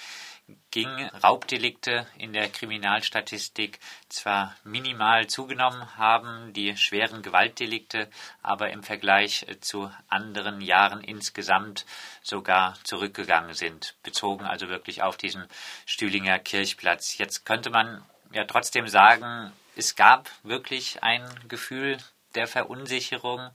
ging, 0.71 0.89
Raubdelikte 1.23 2.07
in 2.19 2.33
der 2.33 2.49
Kriminalstatistik 2.49 3.79
zwar 4.09 4.55
minimal 4.65 5.29
zugenommen 5.29 5.97
haben, 5.97 6.53
die 6.53 6.77
schweren 6.77 7.23
Gewaltdelikte 7.23 8.11
aber 8.43 8.71
im 8.71 8.83
Vergleich 8.83 9.47
zu 9.61 9.91
anderen 10.09 10.61
Jahren 10.61 11.03
insgesamt 11.03 11.87
sogar 12.23 12.75
zurückgegangen 12.83 13.55
sind, 13.55 13.95
bezogen 14.03 14.45
also 14.45 14.69
wirklich 14.69 15.03
auf 15.03 15.17
diesen 15.17 15.47
Stühlinger 15.87 16.39
Kirchplatz. 16.39 17.17
Jetzt 17.17 17.47
könnte 17.47 17.71
man 17.71 18.05
ja 18.33 18.45
trotzdem 18.45 18.89
sagen, 18.89 19.53
es 19.77 19.97
gab 19.97 20.31
wirklich 20.43 21.03
ein 21.03 21.29
Gefühl 21.49 21.99
der 22.35 22.47
Verunsicherung 22.47 23.51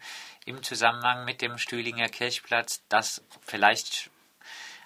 im 0.46 0.64
Zusammenhang 0.64 1.26
mit 1.26 1.42
dem 1.42 1.58
Stühlinger 1.58 2.10
Kirchplatz, 2.10 2.82
das 2.90 3.22
vielleicht 3.46 4.10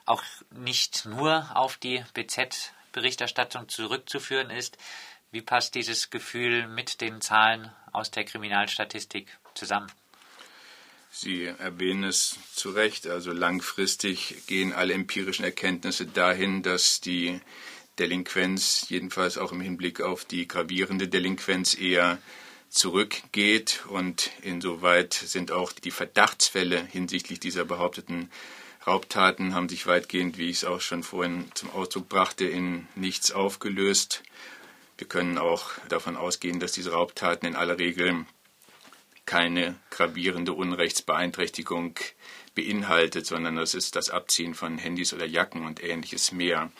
auch 0.05 0.23
nicht 0.49 1.05
nur 1.05 1.49
auf 1.55 1.77
die 1.77 2.03
BZ-Berichterstattung 2.13 3.69
zurückzuführen 3.69 4.49
ist. 4.49 4.77
Wie 5.31 5.41
passt 5.41 5.75
dieses 5.75 6.09
Gefühl 6.09 6.67
mit 6.67 6.99
den 6.99 7.21
Zahlen 7.21 7.71
aus 7.91 8.11
der 8.11 8.25
Kriminalstatistik 8.25 9.27
zusammen? 9.53 9.91
Sie 11.13 11.45
erwähnen 11.45 12.05
es 12.05 12.37
zu 12.55 12.71
Recht. 12.71 13.05
Also 13.07 13.31
langfristig 13.33 14.47
gehen 14.47 14.73
alle 14.73 14.93
empirischen 14.93 15.43
Erkenntnisse 15.43 16.05
dahin, 16.05 16.63
dass 16.63 17.01
die 17.01 17.41
Delinquenz, 18.01 18.87
jedenfalls 18.89 19.37
auch 19.37 19.51
im 19.51 19.61
Hinblick 19.61 20.01
auf 20.01 20.25
die 20.25 20.47
gravierende 20.47 21.07
Delinquenz, 21.07 21.75
eher 21.75 22.17
zurückgeht. 22.69 23.83
Und 23.89 24.31
insoweit 24.41 25.13
sind 25.13 25.51
auch 25.51 25.71
die 25.71 25.91
Verdachtsfälle 25.91 26.83
hinsichtlich 26.83 27.39
dieser 27.39 27.63
behaupteten 27.63 28.31
Raubtaten 28.87 29.53
haben 29.53 29.69
sich 29.69 29.85
weitgehend, 29.85 30.39
wie 30.39 30.49
ich 30.49 30.57
es 30.57 30.65
auch 30.65 30.81
schon 30.81 31.03
vorhin 31.03 31.45
zum 31.53 31.69
Ausdruck 31.69 32.09
brachte, 32.09 32.45
in 32.45 32.87
nichts 32.95 33.31
aufgelöst. 33.31 34.23
Wir 34.97 35.07
können 35.07 35.37
auch 35.37 35.69
davon 35.87 36.17
ausgehen, 36.17 36.59
dass 36.59 36.71
diese 36.71 36.91
Raubtaten 36.91 37.47
in 37.47 37.55
aller 37.55 37.77
Regel 37.77 38.25
keine 39.27 39.75
gravierende 39.91 40.53
Unrechtsbeeinträchtigung 40.53 41.93
beinhaltet, 42.55 43.27
sondern 43.27 43.55
das 43.55 43.75
ist 43.75 43.95
das 43.95 44.09
Abziehen 44.09 44.55
von 44.55 44.79
Handys 44.79 45.13
oder 45.13 45.27
Jacken 45.27 45.63
und 45.67 45.83
ähnliches 45.83 46.31
mehr 46.31 46.71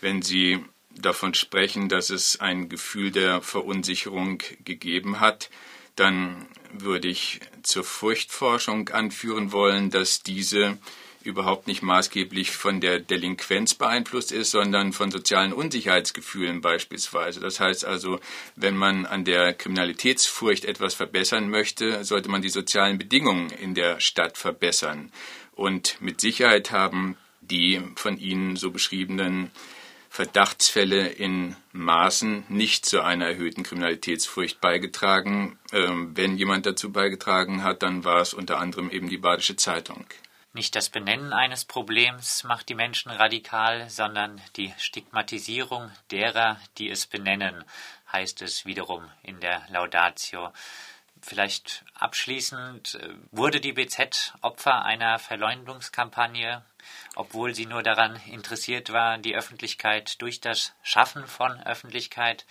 wenn 0.00 0.22
Sie 0.22 0.64
davon 0.90 1.34
sprechen, 1.34 1.88
dass 1.88 2.10
es 2.10 2.40
ein 2.40 2.68
Gefühl 2.68 3.10
der 3.10 3.40
Verunsicherung 3.42 4.42
gegeben 4.64 5.20
hat, 5.20 5.50
dann 5.96 6.46
würde 6.72 7.08
ich 7.08 7.40
zur 7.62 7.84
Furchtforschung 7.84 8.88
anführen 8.90 9.52
wollen, 9.52 9.90
dass 9.90 10.22
diese 10.22 10.78
überhaupt 11.22 11.66
nicht 11.66 11.82
maßgeblich 11.82 12.50
von 12.50 12.80
der 12.80 12.98
Delinquenz 12.98 13.74
beeinflusst 13.74 14.32
ist, 14.32 14.50
sondern 14.50 14.92
von 14.92 15.10
sozialen 15.10 15.52
Unsicherheitsgefühlen 15.52 16.62
beispielsweise. 16.62 17.40
Das 17.40 17.60
heißt 17.60 17.84
also, 17.84 18.20
wenn 18.56 18.76
man 18.76 19.04
an 19.04 19.24
der 19.24 19.52
Kriminalitätsfurcht 19.52 20.64
etwas 20.64 20.94
verbessern 20.94 21.50
möchte, 21.50 22.04
sollte 22.04 22.30
man 22.30 22.40
die 22.40 22.48
sozialen 22.48 22.96
Bedingungen 22.96 23.50
in 23.50 23.74
der 23.74 24.00
Stadt 24.00 24.38
verbessern. 24.38 25.12
Und 25.52 26.00
mit 26.00 26.20
Sicherheit 26.20 26.70
haben 26.70 27.16
die 27.42 27.82
von 27.96 28.18
Ihnen 28.18 28.56
so 28.56 28.70
beschriebenen 28.70 29.50
Verdachtsfälle 30.12 31.06
in 31.06 31.54
Maßen 31.70 32.44
nicht 32.48 32.84
zu 32.84 33.00
einer 33.00 33.26
erhöhten 33.28 33.62
Kriminalitätsfurcht 33.62 34.60
beigetragen. 34.60 35.56
Ähm, 35.72 36.16
wenn 36.16 36.36
jemand 36.36 36.66
dazu 36.66 36.90
beigetragen 36.90 37.62
hat, 37.62 37.84
dann 37.84 38.04
war 38.04 38.20
es 38.20 38.34
unter 38.34 38.58
anderem 38.58 38.90
eben 38.90 39.08
die 39.08 39.18
Badische 39.18 39.54
Zeitung. 39.54 40.04
Nicht 40.52 40.74
das 40.74 40.90
Benennen 40.90 41.32
eines 41.32 41.64
Problems 41.64 42.42
macht 42.42 42.68
die 42.68 42.74
Menschen 42.74 43.12
radikal, 43.12 43.88
sondern 43.88 44.40
die 44.56 44.74
Stigmatisierung 44.78 45.92
derer, 46.10 46.60
die 46.76 46.90
es 46.90 47.06
benennen, 47.06 47.64
heißt 48.12 48.42
es 48.42 48.66
wiederum 48.66 49.08
in 49.22 49.38
der 49.38 49.62
Laudatio. 49.70 50.52
Vielleicht 51.22 51.84
abschließend, 51.94 52.94
äh, 52.94 53.14
wurde 53.30 53.60
die 53.60 53.72
BZ 53.72 54.34
Opfer 54.40 54.84
einer 54.84 55.18
Verleumdungskampagne 55.18 56.62
obwohl 57.14 57.54
sie 57.54 57.66
nur 57.66 57.82
daran 57.82 58.16
interessiert 58.26 58.92
war, 58.92 59.18
die 59.18 59.34
Öffentlichkeit 59.34 60.20
durch 60.22 60.40
das 60.40 60.74
Schaffen 60.82 61.26
von 61.26 61.60
Öffentlichkeit 61.60 62.46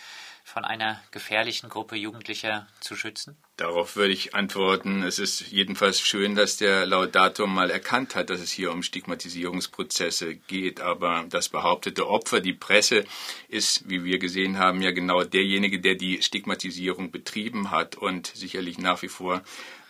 von 0.50 0.66
einer 0.66 1.00
gefährlichen 1.12 1.70
Gruppe 1.70 1.96
Jugendlicher 1.96 2.68
zu 2.80 2.96
schützen? 2.96 3.38
Darauf 3.56 3.96
würde 3.96 4.14
ich 4.14 4.36
antworten, 4.36 5.04
es 5.04 5.20
ist 5.20 5.52
jedenfalls 5.52 6.00
schön, 6.02 6.34
dass 6.36 6.58
der 6.58 6.86
Laudator 6.86 7.46
mal 7.46 7.70
erkannt 7.70 8.16
hat, 8.16 8.30
dass 8.30 8.40
es 8.40 8.52
hier 8.52 8.72
um 8.72 8.82
Stigmatisierungsprozesse 8.82 10.36
geht. 10.36 10.82
Aber 10.82 11.26
das 11.30 11.50
behauptete 11.50 12.08
Opfer, 12.08 12.40
die 12.42 12.54
Presse, 12.54 13.06
ist, 13.48 13.90
wie 13.90 14.04
wir 14.04 14.18
gesehen 14.18 14.58
haben, 14.58 14.82
ja 14.82 14.92
genau 14.92 15.24
derjenige, 15.24 15.80
der 15.80 15.96
die 15.96 16.22
Stigmatisierung 16.22 17.12
betrieben 17.12 17.70
hat 17.70 17.96
und 17.96 18.28
sicherlich 18.28 18.78
nach 18.78 19.02
wie 19.02 19.10
vor 19.10 19.42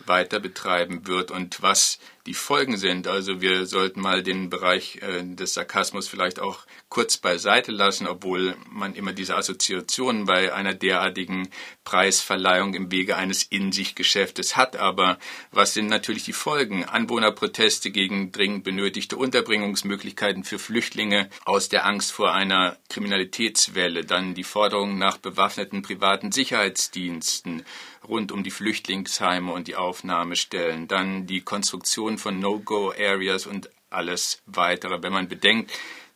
weiter 0.06 0.40
betreiben 0.40 1.08
wird 1.08 1.32
und 1.32 1.62
was 1.62 2.00
die 2.30 2.36
Folgen 2.36 2.78
sind. 2.78 3.08
Also 3.08 3.42
wir 3.42 3.66
sollten 3.66 4.02
mal 4.02 4.22
den 4.22 4.52
Bereich 4.52 5.00
äh, 5.02 5.24
des 5.24 5.56
Sarkasmus 5.56 6.08
vielleicht 6.08 6.40
auch 6.40 6.60
kurz 6.88 7.18
beiseite 7.18 7.72
lassen, 7.72 8.06
obwohl 8.06 8.56
man 8.70 8.94
immer 8.94 9.14
diese 9.14 9.36
Assoziationen 9.36 10.26
bei 10.26 10.54
einer 10.54 10.76
derartigen 10.76 11.50
Preisverleihung 11.86 12.76
im 12.76 12.92
Wege 12.92 13.18
eines 13.18 13.42
In-sich-Geschäftes 13.42 14.56
hat. 14.56 14.78
Aber 14.78 15.18
was 15.50 15.74
sind 15.74 15.88
natürlich 15.88 16.24
die 16.24 16.34
Folgen? 16.34 16.86
Anwohnerproteste 16.86 17.90
gegen 17.90 18.32
dringend 18.32 18.64
benötigte 18.64 19.18
Unterbringungsmöglichkeiten 19.18 20.44
für 20.44 20.60
Flüchtlinge 20.60 21.32
aus 21.46 21.68
der 21.68 21.88
Angst 21.88 22.12
vor 22.12 22.32
einer 22.32 22.78
Kriminalitätswelle, 22.90 24.06
dann 24.06 24.36
die 24.36 24.44
Forderung 24.44 25.00
nach 25.00 25.18
bewaffneten 25.18 25.82
privaten 25.82 26.32
Sicherheitsdiensten, 26.32 27.66
rund 28.08 28.32
um 28.32 28.44
die 28.44 28.52
Flüchtlingsheime 28.52 29.52
und 29.52 29.68
die 29.68 29.76
Aufnahmestellen, 29.76 30.88
dann 30.88 31.26
die 31.26 31.42
Konstruktion 31.42 32.19
von 32.20 32.40
No-Go-Areas 32.40 33.48
und 33.48 33.70
alles 33.90 34.42
weitere. 34.46 35.02
Wenn 35.02 35.14
man 35.14 35.28
bedenkt, 35.28 35.72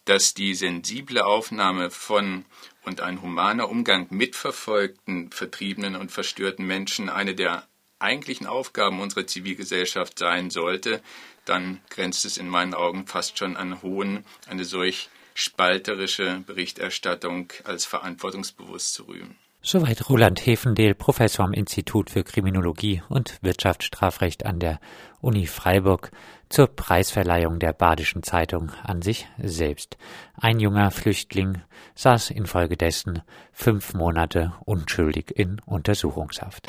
dass 0.06 0.34
die 0.34 0.54
sensible 0.54 1.26
Aufnahme 1.26 1.90
von 1.90 2.46
und 2.84 3.02
ein 3.02 3.22
humaner 3.22 3.70
Umgang 3.70 4.08
mit 4.10 4.36
verfolgten, 4.36 5.32
vertriebenen 5.32 5.96
und 5.96 6.12
verstörten 6.12 6.66
Menschen 6.68 7.10
eine 7.10 7.34
der 7.34 7.68
eigentlichen 8.00 8.46
Aufgaben 8.46 9.00
unserer 9.00 9.26
Zivilgesellschaft 9.26 10.20
sein 10.20 10.50
sollte, 10.50 11.02
dann 11.46 11.82
grenzt 11.90 12.26
es 12.26 12.38
in 12.38 12.50
meinen 12.50 12.74
Augen 12.74 13.08
fast 13.08 13.38
schon 13.38 13.56
an 13.56 13.82
Hohn, 13.82 14.26
eine 14.48 14.66
solch 14.66 15.10
spalterische 15.34 16.44
Berichterstattung 16.46 17.52
als 17.64 17.86
verantwortungsbewusst 17.86 18.94
zu 18.94 19.04
rühmen. 19.04 19.38
Soweit 19.66 20.10
Roland 20.10 20.46
Hefendel, 20.46 20.94
Professor 20.94 21.46
am 21.46 21.54
Institut 21.54 22.10
für 22.10 22.26
Kriminologie 22.26 23.02
und 23.08 23.42
Wirtschaftsstrafrecht 23.42 24.46
an 24.46 24.60
der 24.60 24.82
Uni 25.22 25.48
Freiburg 25.48 26.12
zur 26.50 26.68
Preisverleihung 26.68 27.60
der 27.60 27.72
Badischen 27.72 28.24
Zeitung 28.24 28.74
an 28.84 29.02
sich 29.02 29.26
selbst. 29.38 29.96
Ein 30.36 30.60
junger 30.60 30.92
Flüchtling 30.92 31.62
saß 31.96 32.32
infolgedessen 32.32 33.22
fünf 33.54 33.94
Monate 33.94 34.52
unschuldig 34.66 35.32
in 35.34 35.62
Untersuchungshaft. 35.66 36.68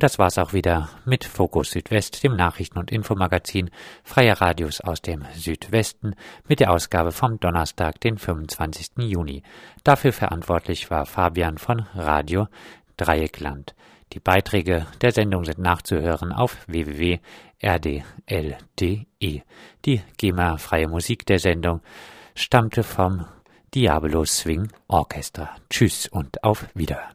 Und 0.00 0.04
das 0.04 0.18
war's 0.18 0.38
auch 0.38 0.54
wieder 0.54 0.88
mit 1.04 1.26
Fokus 1.26 1.72
Südwest, 1.72 2.24
dem 2.24 2.34
Nachrichten- 2.34 2.78
und 2.78 2.90
Infomagazin 2.90 3.68
freier 4.02 4.40
Radios 4.40 4.80
aus 4.80 5.02
dem 5.02 5.26
Südwesten, 5.34 6.14
mit 6.48 6.60
der 6.60 6.70
Ausgabe 6.70 7.12
vom 7.12 7.38
Donnerstag, 7.38 8.00
den 8.00 8.16
25. 8.16 8.92
Juni. 8.96 9.42
Dafür 9.84 10.14
verantwortlich 10.14 10.90
war 10.90 11.04
Fabian 11.04 11.58
von 11.58 11.80
Radio 11.94 12.48
Dreieckland. 12.96 13.74
Die 14.14 14.20
Beiträge 14.20 14.86
der 15.02 15.12
Sendung 15.12 15.44
sind 15.44 15.58
nachzuhören 15.58 16.32
auf 16.32 16.56
www.rdl.de. 16.66 17.20
Die 19.84 20.02
GEMA-freie 20.16 20.88
Musik 20.88 21.26
der 21.26 21.40
Sendung 21.40 21.82
stammte 22.34 22.84
vom 22.84 23.26
Diablo 23.74 24.24
Swing 24.24 24.72
Orchestra. 24.88 25.54
Tschüss 25.68 26.08
und 26.08 26.42
auf 26.42 26.64
Wiederhören. 26.72 27.14